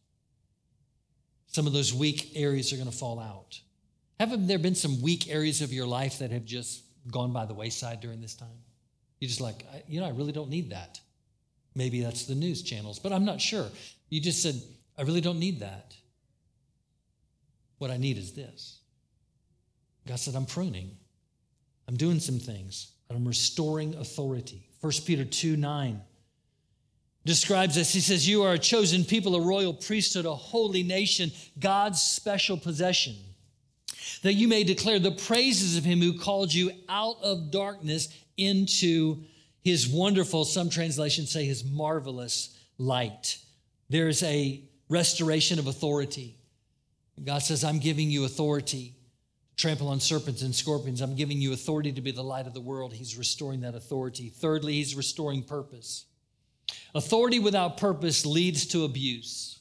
Some 1.48 1.66
of 1.66 1.72
those 1.72 1.92
weak 1.92 2.30
areas 2.36 2.72
are 2.72 2.76
going 2.76 2.90
to 2.90 2.96
fall 2.96 3.18
out. 3.18 3.60
Haven't 4.20 4.46
there 4.46 4.58
been 4.58 4.76
some 4.76 5.02
weak 5.02 5.28
areas 5.28 5.62
of 5.62 5.72
your 5.72 5.86
life 5.86 6.20
that 6.20 6.30
have 6.30 6.44
just 6.44 6.84
gone 7.10 7.32
by 7.32 7.44
the 7.44 7.54
wayside 7.54 8.00
during 8.00 8.20
this 8.20 8.34
time? 8.34 8.48
You're 9.18 9.28
just 9.28 9.40
like, 9.40 9.66
you 9.88 10.00
know, 10.00 10.06
I 10.06 10.10
really 10.10 10.32
don't 10.32 10.48
need 10.48 10.70
that. 10.70 11.00
Maybe 11.74 12.02
that's 12.02 12.26
the 12.26 12.34
news 12.34 12.62
channels, 12.62 12.98
but 12.98 13.12
I'm 13.12 13.24
not 13.24 13.40
sure. 13.40 13.66
You 14.10 14.20
just 14.20 14.42
said, 14.42 14.60
I 14.98 15.02
really 15.02 15.20
don't 15.20 15.38
need 15.38 15.60
that. 15.60 15.94
What 17.78 17.90
I 17.90 17.96
need 17.96 18.18
is 18.18 18.32
this. 18.32 18.78
God 20.06 20.18
said, 20.18 20.34
I'm 20.34 20.46
pruning. 20.46 20.96
I'm 21.88 21.96
doing 21.96 22.20
some 22.20 22.38
things, 22.38 22.92
I'm 23.10 23.26
restoring 23.26 23.94
authority. 23.96 24.66
1 24.80 24.92
Peter 25.04 25.24
2 25.24 25.56
9 25.56 26.00
describes 27.24 27.74
this. 27.74 27.92
He 27.92 28.00
says, 28.00 28.28
You 28.28 28.42
are 28.42 28.54
a 28.54 28.58
chosen 28.58 29.04
people, 29.04 29.36
a 29.36 29.40
royal 29.40 29.74
priesthood, 29.74 30.26
a 30.26 30.34
holy 30.34 30.82
nation, 30.82 31.30
God's 31.58 32.00
special 32.00 32.56
possession, 32.56 33.16
that 34.22 34.34
you 34.34 34.48
may 34.48 34.64
declare 34.64 34.98
the 34.98 35.12
praises 35.12 35.76
of 35.76 35.84
him 35.84 36.00
who 36.00 36.18
called 36.18 36.52
you 36.52 36.70
out 36.88 37.16
of 37.22 37.50
darkness 37.50 38.08
into 38.36 39.22
his 39.62 39.88
wonderful, 39.88 40.44
some 40.44 40.68
translations 40.68 41.30
say 41.30 41.44
his 41.44 41.64
marvelous 41.64 42.58
light. 42.78 43.38
There's 43.88 44.22
a 44.22 44.62
restoration 44.88 45.58
of 45.58 45.66
authority. 45.66 46.36
God 47.24 47.38
says, 47.38 47.62
I'm 47.62 47.78
giving 47.78 48.10
you 48.10 48.24
authority 48.24 48.94
to 49.56 49.62
trample 49.62 49.88
on 49.88 50.00
serpents 50.00 50.42
and 50.42 50.54
scorpions. 50.54 51.00
I'm 51.00 51.14
giving 51.14 51.40
you 51.40 51.52
authority 51.52 51.92
to 51.92 52.00
be 52.00 52.10
the 52.10 52.22
light 52.22 52.46
of 52.46 52.54
the 52.54 52.60
world. 52.60 52.92
He's 52.92 53.16
restoring 53.16 53.60
that 53.60 53.74
authority. 53.74 54.28
Thirdly, 54.28 54.74
he's 54.74 54.94
restoring 54.94 55.42
purpose. 55.42 56.06
Authority 56.94 57.38
without 57.38 57.76
purpose 57.76 58.26
leads 58.26 58.66
to 58.66 58.84
abuse, 58.84 59.60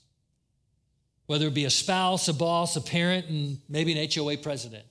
whether 1.28 1.48
it 1.48 1.54
be 1.54 1.66
a 1.66 1.70
spouse, 1.70 2.28
a 2.28 2.34
boss, 2.34 2.76
a 2.76 2.82
parent, 2.82 3.28
and 3.28 3.60
maybe 3.70 3.98
an 3.98 4.10
HOA 4.14 4.38
president. 4.38 4.91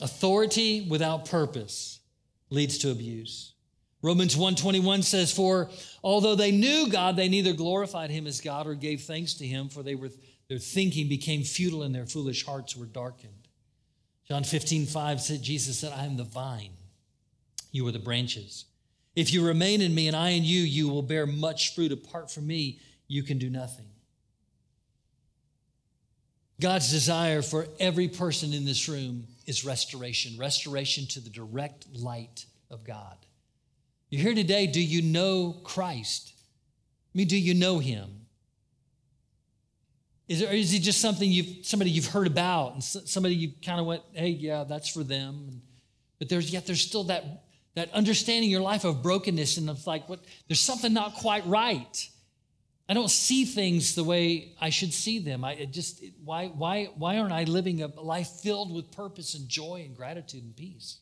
Authority 0.00 0.86
without 0.88 1.24
purpose 1.24 2.00
leads 2.50 2.78
to 2.78 2.90
abuse. 2.90 3.52
Romans 4.00 4.36
1:21 4.36 5.02
says 5.02 5.32
for 5.32 5.70
although 6.04 6.36
they 6.36 6.52
knew 6.52 6.88
God 6.88 7.16
they 7.16 7.28
neither 7.28 7.52
glorified 7.52 8.10
him 8.10 8.26
as 8.26 8.40
God 8.40 8.66
or 8.66 8.74
gave 8.74 9.02
thanks 9.02 9.34
to 9.34 9.46
him 9.46 9.68
for 9.68 9.82
they 9.82 9.96
were 9.96 10.10
their 10.48 10.58
thinking 10.58 11.08
became 11.08 11.42
futile 11.42 11.82
and 11.82 11.94
their 11.94 12.06
foolish 12.06 12.46
hearts 12.46 12.76
were 12.76 12.86
darkened. 12.86 13.48
John 14.28 14.44
15:5 14.44 15.20
said 15.20 15.42
Jesus 15.42 15.78
said 15.78 15.92
I 15.92 16.04
am 16.04 16.16
the 16.16 16.24
vine 16.24 16.76
you 17.72 17.86
are 17.86 17.92
the 17.92 17.98
branches. 17.98 18.66
If 19.16 19.32
you 19.32 19.44
remain 19.44 19.80
in 19.80 19.94
me 19.94 20.06
and 20.06 20.16
I 20.16 20.30
in 20.30 20.44
you 20.44 20.60
you 20.60 20.88
will 20.88 21.02
bear 21.02 21.26
much 21.26 21.74
fruit 21.74 21.90
apart 21.90 22.30
from 22.30 22.46
me 22.46 22.78
you 23.08 23.24
can 23.24 23.38
do 23.38 23.50
nothing. 23.50 23.90
God's 26.60 26.90
desire 26.90 27.42
for 27.42 27.68
every 27.78 28.08
person 28.08 28.52
in 28.52 28.64
this 28.64 28.88
room 28.88 29.26
is 29.46 29.64
restoration, 29.64 30.36
restoration 30.38 31.06
to 31.06 31.20
the 31.20 31.30
direct 31.30 31.86
light 31.94 32.46
of 32.70 32.84
God. 32.84 33.16
You're 34.10 34.22
here 34.22 34.34
today, 34.34 34.66
do 34.66 34.80
you 34.80 35.02
know 35.02 35.60
Christ? 35.64 36.32
I 37.14 37.18
mean, 37.18 37.28
do 37.28 37.36
you 37.36 37.54
know 37.54 37.78
him? 37.78 38.26
Is, 40.28 40.40
there, 40.40 40.52
is 40.52 40.70
he 40.70 40.78
just 40.78 41.00
something 41.00 41.30
you've 41.30 41.64
somebody 41.64 41.90
you've 41.90 42.06
heard 42.06 42.26
about 42.26 42.74
and 42.74 42.84
somebody 42.84 43.34
you 43.34 43.52
kind 43.64 43.80
of 43.80 43.86
went, 43.86 44.02
hey, 44.12 44.28
yeah, 44.28 44.64
that's 44.64 44.88
for 44.88 45.02
them. 45.02 45.62
But 46.18 46.28
there's 46.28 46.52
yet 46.52 46.66
there's 46.66 46.82
still 46.82 47.04
that 47.04 47.44
that 47.74 47.92
understanding 47.94 48.50
your 48.50 48.60
life 48.60 48.84
of 48.84 49.02
brokenness 49.02 49.56
and 49.56 49.70
of 49.70 49.86
like 49.86 50.08
what 50.08 50.20
there's 50.48 50.60
something 50.60 50.92
not 50.92 51.14
quite 51.14 51.46
right. 51.46 52.08
I 52.88 52.94
don't 52.94 53.10
see 53.10 53.44
things 53.44 53.94
the 53.94 54.04
way 54.04 54.54
I 54.60 54.70
should 54.70 54.94
see 54.94 55.18
them. 55.18 55.44
I 55.44 55.66
just 55.70 56.02
why 56.24 56.46
why 56.48 56.86
why 56.96 57.18
aren't 57.18 57.32
I 57.32 57.44
living 57.44 57.82
a 57.82 57.88
life 58.00 58.28
filled 58.42 58.72
with 58.72 58.90
purpose 58.90 59.34
and 59.34 59.48
joy 59.48 59.82
and 59.84 59.94
gratitude 59.94 60.42
and 60.42 60.56
peace? 60.56 60.98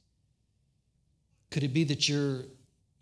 Could 1.50 1.62
it 1.62 1.72
be 1.72 1.84
that 1.84 2.08
you're 2.08 2.44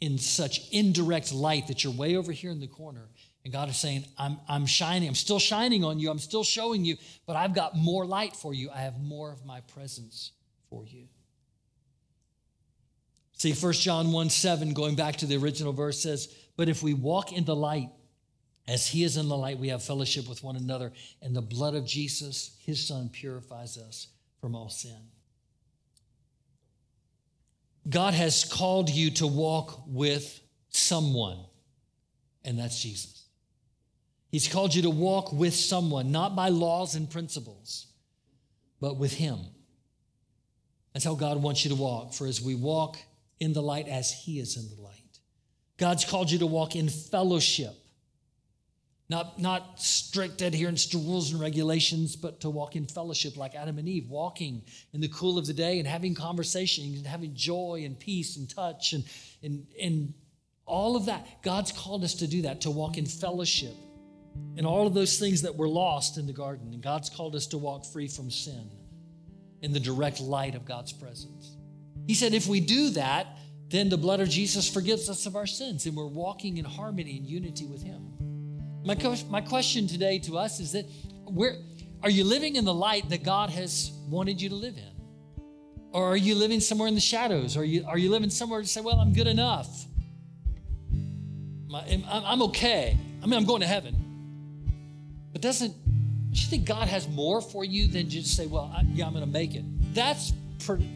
in 0.01 0.19
such 0.19 0.71
indirect 0.71 1.33
light 1.33 1.69
that 1.69 1.83
you're 1.83 1.95
way 1.95 2.17
over 2.17 2.31
here 2.31 2.51
in 2.51 2.61
the 2.61 2.67
corner 2.67 3.09
and 3.45 3.53
God 3.53 3.69
is 3.69 3.77
saying, 3.77 4.07
I'm, 4.17 4.39
I'm 4.49 4.65
shining, 4.65 5.07
I'm 5.07 5.15
still 5.15 5.39
shining 5.39 5.85
on 5.85 5.99
you, 5.99 6.11
I'm 6.11 6.19
still 6.19 6.45
showing 6.45 6.85
you, 6.85 6.97
but 7.27 7.37
I've 7.37 7.55
got 7.55 7.77
more 7.77 8.07
light 8.07 8.35
for 8.35 8.55
you. 8.55 8.71
I 8.71 8.79
have 8.79 8.99
more 8.99 9.31
of 9.31 9.45
my 9.45 9.61
presence 9.61 10.33
for 10.71 10.87
you. 10.87 11.05
See, 13.35 13.53
1 13.53 13.73
John 13.75 14.13
1 14.13 14.31
7, 14.31 14.73
going 14.73 14.95
back 14.95 15.17
to 15.17 15.27
the 15.27 15.37
original 15.37 15.75
verse, 15.75 16.01
says, 16.01 16.35
But 16.57 16.71
if 16.71 16.83
we 16.83 16.95
walk 16.95 17.33
in 17.33 17.45
the 17.45 17.55
light, 17.55 17.91
as 18.67 18.87
he 18.87 19.05
is 19.05 19.17
in 19.17 19.29
the 19.29 19.37
light, 19.37 19.59
we 19.59 19.69
have 19.69 19.83
fellowship 19.83 20.29
with 20.29 20.43
one 20.43 20.57
another, 20.57 20.93
and 21.21 21.37
the 21.37 21.43
blood 21.43 21.75
of 21.75 21.85
Jesus, 21.85 22.57
his 22.61 22.87
son, 22.87 23.11
purifies 23.11 23.77
us 23.77 24.09
from 24.41 24.55
all 24.55 24.71
sin. 24.71 24.97
God 27.89 28.15
has 28.15 28.45
called 28.45 28.89
you 28.89 29.11
to 29.13 29.27
walk 29.27 29.83
with 29.87 30.41
someone, 30.71 31.39
and 32.43 32.59
that's 32.59 32.81
Jesus. 32.81 33.27
He's 34.31 34.49
called 34.49 34.75
you 34.75 34.83
to 34.83 34.91
walk 34.91 35.33
with 35.33 35.55
someone, 35.55 36.11
not 36.11 36.35
by 36.35 36.49
laws 36.49 36.95
and 36.95 37.09
principles, 37.09 37.87
but 38.81 38.97
with 38.97 39.13
him. 39.13 39.39
That's 40.93 41.05
how 41.05 41.15
God 41.15 41.43
wants 41.43 41.65
you 41.65 41.69
to 41.69 41.77
walk. 41.77 42.15
For 42.15 42.27
as 42.27 42.41
we 42.41 42.55
walk 42.55 42.97
in 43.41 43.53
the 43.53 43.63
light 43.63 43.89
as 43.89 44.11
he 44.11 44.41
is 44.41 44.57
in 44.57 44.75
the 44.75 44.83
light, 44.83 45.19
God's 45.77 46.05
called 46.05 46.31
you 46.31 46.39
to 46.39 46.47
walk 46.47 46.75
in 46.77 46.89
fellowship 46.89 47.75
not, 49.11 49.39
not 49.39 49.81
strict 49.81 50.41
adherence 50.41 50.87
to 50.87 50.99
rules 50.99 51.31
and 51.33 51.41
regulations, 51.41 52.17
but 52.17 52.41
to 52.41 52.49
walk 52.49 52.75
in 52.75 52.87
fellowship 52.87 53.37
like 53.37 53.55
Adam 53.55 53.79
and 53.79 53.87
Eve, 53.87 54.09
walking 54.09 54.63
in 54.93 55.01
the 55.01 55.09
cool 55.09 55.37
of 55.37 55.47
the 55.47 55.53
day 55.53 55.79
and 55.79 55.87
having 55.87 56.15
conversations 56.15 56.97
and 56.97 57.07
having 57.07 57.35
joy 57.35 57.83
and 57.85 57.99
peace 57.99 58.37
and 58.37 58.49
touch 58.49 58.95
and, 58.95 59.05
and, 59.43 59.67
and 59.81 60.15
all 60.65 60.97
of 60.97 61.07
that. 61.07 61.43
God's 61.43 61.71
called 61.71 62.03
us 62.03 62.15
to 62.15 62.27
do 62.27 62.43
that, 62.43 62.63
to 62.63 62.71
walk 62.71 62.97
in 62.97 63.05
fellowship 63.05 63.75
and 64.57 64.67
all 64.67 64.87
of 64.87 64.95
those 64.95 65.19
things 65.19 65.43
that 65.43 65.55
were 65.55 65.69
lost 65.69 66.17
in 66.17 66.27
the 66.27 66.33
garden. 66.33 66.73
And 66.73 66.83
God's 66.83 67.11
called 67.11 67.37
us 67.37 67.47
to 67.49 67.59
walk 67.59 67.85
free 67.85 68.09
from 68.09 68.31
sin 68.31 68.71
in 69.61 69.73
the 69.73 69.81
direct 69.81 70.21
light 70.21 70.55
of 70.55 70.65
God's 70.65 70.93
presence. 70.93 71.57
He 72.07 72.15
said, 72.15 72.35
if 72.35 72.47
we 72.47 72.61
do 72.61 72.91
that, 72.91 73.27
then 73.69 73.89
the 73.89 73.97
blood 73.97 74.21
of 74.21 74.29
Jesus 74.29 74.69
forgives 74.69 75.09
us 75.09 75.27
of 75.27 75.37
our 75.37 75.47
sins 75.47 75.87
and 75.87 75.97
we're 75.97 76.07
walking 76.07 76.57
in 76.57 76.65
harmony 76.65 77.19
and 77.19 77.27
unity 77.27 77.67
with 77.67 77.83
Him. 77.83 78.24
My, 78.85 78.95
my 79.31 79.41
question 79.41 79.87
today 79.87 80.19
to 80.21 80.37
us 80.37 80.61
is 80.61 80.73
that 80.73 80.85
where 81.25 81.57
are 82.03 82.11
you 82.11 82.23
living 82.23 82.57
in 82.57 82.67
the 82.67 82.75
light 82.75 83.09
that 83.09 83.23
God 83.23 83.49
has 83.49 83.93
wanted 84.11 84.41
you 84.43 84.51
to 84.51 84.55
live 84.55 84.77
in? 84.77 84.93
Or 85.93 86.05
are 86.05 86.17
you 86.17 86.35
living 86.35 86.61
somewhere 86.61 86.87
in 86.87 86.95
the 86.95 87.01
shadows? 87.01 87.57
Are 87.57 87.65
you, 87.65 87.87
are 87.87 87.97
you 87.97 88.11
living 88.11 88.29
somewhere 88.29 88.61
to 88.61 88.69
say, 88.69 88.83
well, 88.83 89.01
I'm 89.01 89.15
good 89.15 89.27
enough? 89.27 89.87
I'm 91.73 92.43
okay. 92.43 92.97
I 93.23 93.27
mean, 93.27 93.35
I'm 93.35 93.47
going 93.47 93.63
to 93.63 93.67
heaven. 93.67 93.97
But 95.33 95.41
doesn't, 95.41 95.73
don't 95.73 96.43
you 96.43 96.49
think 96.49 96.67
God 96.67 96.87
has 96.89 97.09
more 97.09 97.41
for 97.41 97.65
you 97.65 97.89
than 97.89 98.11
just 98.11 98.37
say, 98.37 98.47
well, 98.47 98.71
I, 98.77 98.83
yeah, 98.93 99.07
I'm 99.07 99.13
going 99.13 99.25
to 99.25 99.31
make 99.31 99.55
it? 99.55 99.65
That's, 99.95 100.35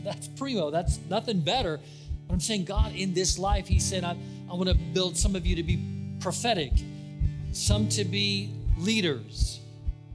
that's 0.05 0.29
primo. 0.29 0.70
That's 0.70 0.98
nothing 1.09 1.40
better. 1.40 1.81
But 2.27 2.35
I'm 2.35 2.40
saying, 2.40 2.66
God, 2.66 2.94
in 2.94 3.14
this 3.14 3.38
life, 3.38 3.66
He 3.66 3.81
said, 3.81 4.05
I, 4.05 4.16
I 4.51 4.55
want 4.55 4.68
to 4.68 4.74
build 4.74 5.16
some 5.16 5.35
of 5.35 5.46
you 5.46 5.57
to 5.57 5.62
be 5.62 5.83
prophetic 6.20 6.72
some 7.53 7.89
to 7.91 8.05
be 8.05 8.53
leaders, 8.77 9.61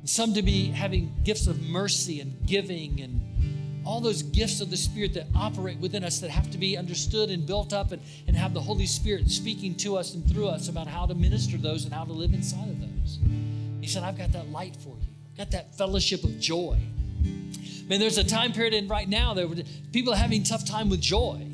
some 0.06 0.34
to 0.34 0.42
be 0.42 0.68
having 0.68 1.14
gifts 1.24 1.48
of 1.48 1.62
mercy 1.62 2.22
and 2.22 2.34
giving 2.46 3.02
and 3.02 3.22
all 3.86 4.00
those 4.00 4.22
gifts 4.24 4.62
of 4.62 4.70
the 4.70 4.78
Spirit 4.78 5.14
that 5.14 5.28
operate 5.36 5.78
within 5.80 6.04
us 6.04 6.20
that 6.20 6.30
have 6.30 6.50
to 6.52 6.58
be 6.58 6.78
understood 6.78 7.30
and 7.30 7.46
built 7.46 7.74
up 7.74 7.92
and, 7.92 8.02
and 8.28 8.36
have 8.36 8.54
the 8.54 8.62
Holy 8.62 8.86
Spirit 8.86 9.30
speaking 9.30 9.76
to 9.76 9.98
us 9.98 10.14
and 10.14 10.26
through 10.30 10.48
us 10.48 10.70
about 10.70 10.88
how 10.88 11.06
to 11.06 11.14
minister 11.14 11.58
those 11.58 11.84
and 11.84 11.94
how 11.94 12.06
to 12.06 12.14
live 12.14 12.34
inside 12.34 12.70
of 12.70 12.80
those. 12.80 13.20
He 13.82 13.88
said, 13.88 14.04
I've 14.04 14.18
got 14.18 14.32
that 14.32 14.50
light 14.50 14.76
for 14.78 14.90
you. 14.90 15.08
I've 15.32 15.38
got 15.38 15.52
that 15.52 15.76
fellowship 15.76 16.24
of 16.24 16.40
joy. 16.40 16.80
Man, 17.90 18.00
there's 18.00 18.18
a 18.18 18.24
time 18.24 18.54
period 18.54 18.74
in 18.74 18.88
right 18.88 19.08
now 19.10 19.34
that 19.34 19.66
people 19.92 20.14
are 20.14 20.18
having 20.18 20.44
tough 20.44 20.66
time 20.66 20.90
with 20.90 21.02
joy. 21.02 21.46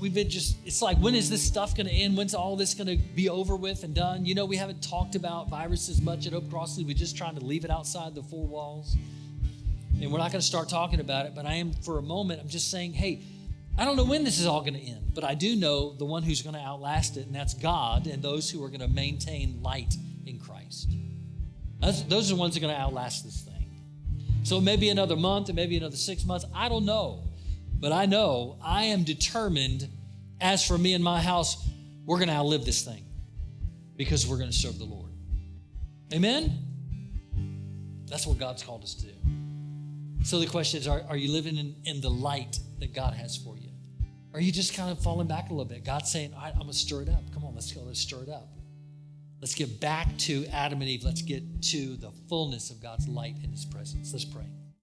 We've 0.00 0.14
been 0.14 0.28
just, 0.28 0.56
it's 0.64 0.82
like, 0.82 0.98
when 0.98 1.14
is 1.14 1.30
this 1.30 1.42
stuff 1.42 1.76
going 1.76 1.86
to 1.86 1.92
end? 1.92 2.16
When's 2.16 2.34
all 2.34 2.56
this 2.56 2.74
going 2.74 2.86
to 2.86 2.96
be 2.96 3.28
over 3.28 3.56
with 3.56 3.84
and 3.84 3.94
done? 3.94 4.24
You 4.26 4.34
know, 4.34 4.44
we 4.44 4.56
haven't 4.56 4.82
talked 4.82 5.14
about 5.14 5.48
viruses 5.48 6.00
much 6.00 6.26
at 6.26 6.32
Hope 6.32 6.50
Crossley. 6.50 6.84
We're 6.84 6.94
just 6.94 7.16
trying 7.16 7.36
to 7.36 7.44
leave 7.44 7.64
it 7.64 7.70
outside 7.70 8.14
the 8.14 8.22
four 8.22 8.46
walls. 8.46 8.96
And 10.00 10.12
we're 10.12 10.18
not 10.18 10.30
going 10.30 10.40
to 10.40 10.46
start 10.46 10.68
talking 10.68 11.00
about 11.00 11.26
it, 11.26 11.34
but 11.34 11.46
I 11.46 11.54
am, 11.54 11.72
for 11.72 11.98
a 11.98 12.02
moment, 12.02 12.40
I'm 12.40 12.48
just 12.48 12.70
saying, 12.70 12.92
hey, 12.92 13.22
I 13.76 13.84
don't 13.84 13.96
know 13.96 14.04
when 14.04 14.24
this 14.24 14.38
is 14.38 14.46
all 14.46 14.60
going 14.60 14.74
to 14.74 14.80
end, 14.80 15.12
but 15.14 15.24
I 15.24 15.34
do 15.34 15.56
know 15.56 15.92
the 15.92 16.04
one 16.04 16.22
who's 16.22 16.42
going 16.42 16.54
to 16.54 16.60
outlast 16.60 17.16
it, 17.16 17.26
and 17.26 17.34
that's 17.34 17.54
God 17.54 18.06
and 18.06 18.22
those 18.22 18.50
who 18.50 18.62
are 18.64 18.68
going 18.68 18.80
to 18.80 18.88
maintain 18.88 19.60
light 19.62 19.94
in 20.26 20.38
Christ. 20.38 20.90
That's, 21.80 22.02
those 22.02 22.30
are 22.30 22.34
the 22.34 22.40
ones 22.40 22.54
that 22.54 22.60
are 22.60 22.66
going 22.66 22.74
to 22.74 22.80
outlast 22.80 23.24
this 23.24 23.40
thing. 23.40 23.54
So 24.42 24.60
maybe 24.60 24.88
another 24.88 25.16
month, 25.16 25.48
and 25.48 25.56
maybe 25.56 25.76
another 25.76 25.96
six 25.96 26.24
months. 26.24 26.44
I 26.54 26.68
don't 26.68 26.84
know. 26.84 27.22
But 27.80 27.92
I 27.92 28.06
know 28.06 28.58
I 28.62 28.84
am 28.84 29.04
determined, 29.04 29.88
as 30.40 30.66
for 30.66 30.76
me 30.76 30.94
and 30.94 31.02
my 31.02 31.20
house, 31.20 31.68
we're 32.04 32.16
going 32.18 32.28
to 32.28 32.34
outlive 32.34 32.64
this 32.64 32.82
thing 32.82 33.04
because 33.96 34.26
we're 34.26 34.38
going 34.38 34.50
to 34.50 34.56
serve 34.56 34.78
the 34.78 34.84
Lord. 34.84 35.12
Amen? 36.12 36.58
That's 38.06 38.26
what 38.26 38.38
God's 38.38 38.62
called 38.62 38.82
us 38.82 38.94
to 38.94 39.06
do. 39.06 39.12
So 40.24 40.40
the 40.40 40.46
question 40.46 40.80
is 40.80 40.88
are, 40.88 41.02
are 41.08 41.16
you 41.16 41.30
living 41.30 41.56
in, 41.56 41.76
in 41.84 42.00
the 42.00 42.10
light 42.10 42.58
that 42.80 42.94
God 42.94 43.14
has 43.14 43.36
for 43.36 43.56
you? 43.56 43.68
Are 44.34 44.40
you 44.40 44.52
just 44.52 44.74
kind 44.74 44.90
of 44.90 45.02
falling 45.02 45.26
back 45.26 45.50
a 45.50 45.52
little 45.52 45.64
bit? 45.64 45.84
God's 45.84 46.10
saying, 46.10 46.34
All 46.34 46.42
right, 46.42 46.52
I'm 46.52 46.60
going 46.60 46.72
to 46.72 46.76
stir 46.78 47.02
it 47.02 47.08
up. 47.08 47.22
Come 47.32 47.44
on, 47.44 47.54
let's 47.54 47.72
go. 47.72 47.82
Let's 47.82 48.00
stir 48.00 48.22
it 48.22 48.28
up. 48.28 48.48
Let's 49.40 49.54
get 49.54 49.80
back 49.80 50.16
to 50.18 50.46
Adam 50.46 50.80
and 50.80 50.90
Eve. 50.90 51.04
Let's 51.04 51.22
get 51.22 51.62
to 51.62 51.96
the 51.96 52.10
fullness 52.28 52.70
of 52.70 52.82
God's 52.82 53.08
light 53.08 53.36
in 53.42 53.50
His 53.50 53.64
presence. 53.64 54.12
Let's 54.12 54.24
pray. 54.24 54.46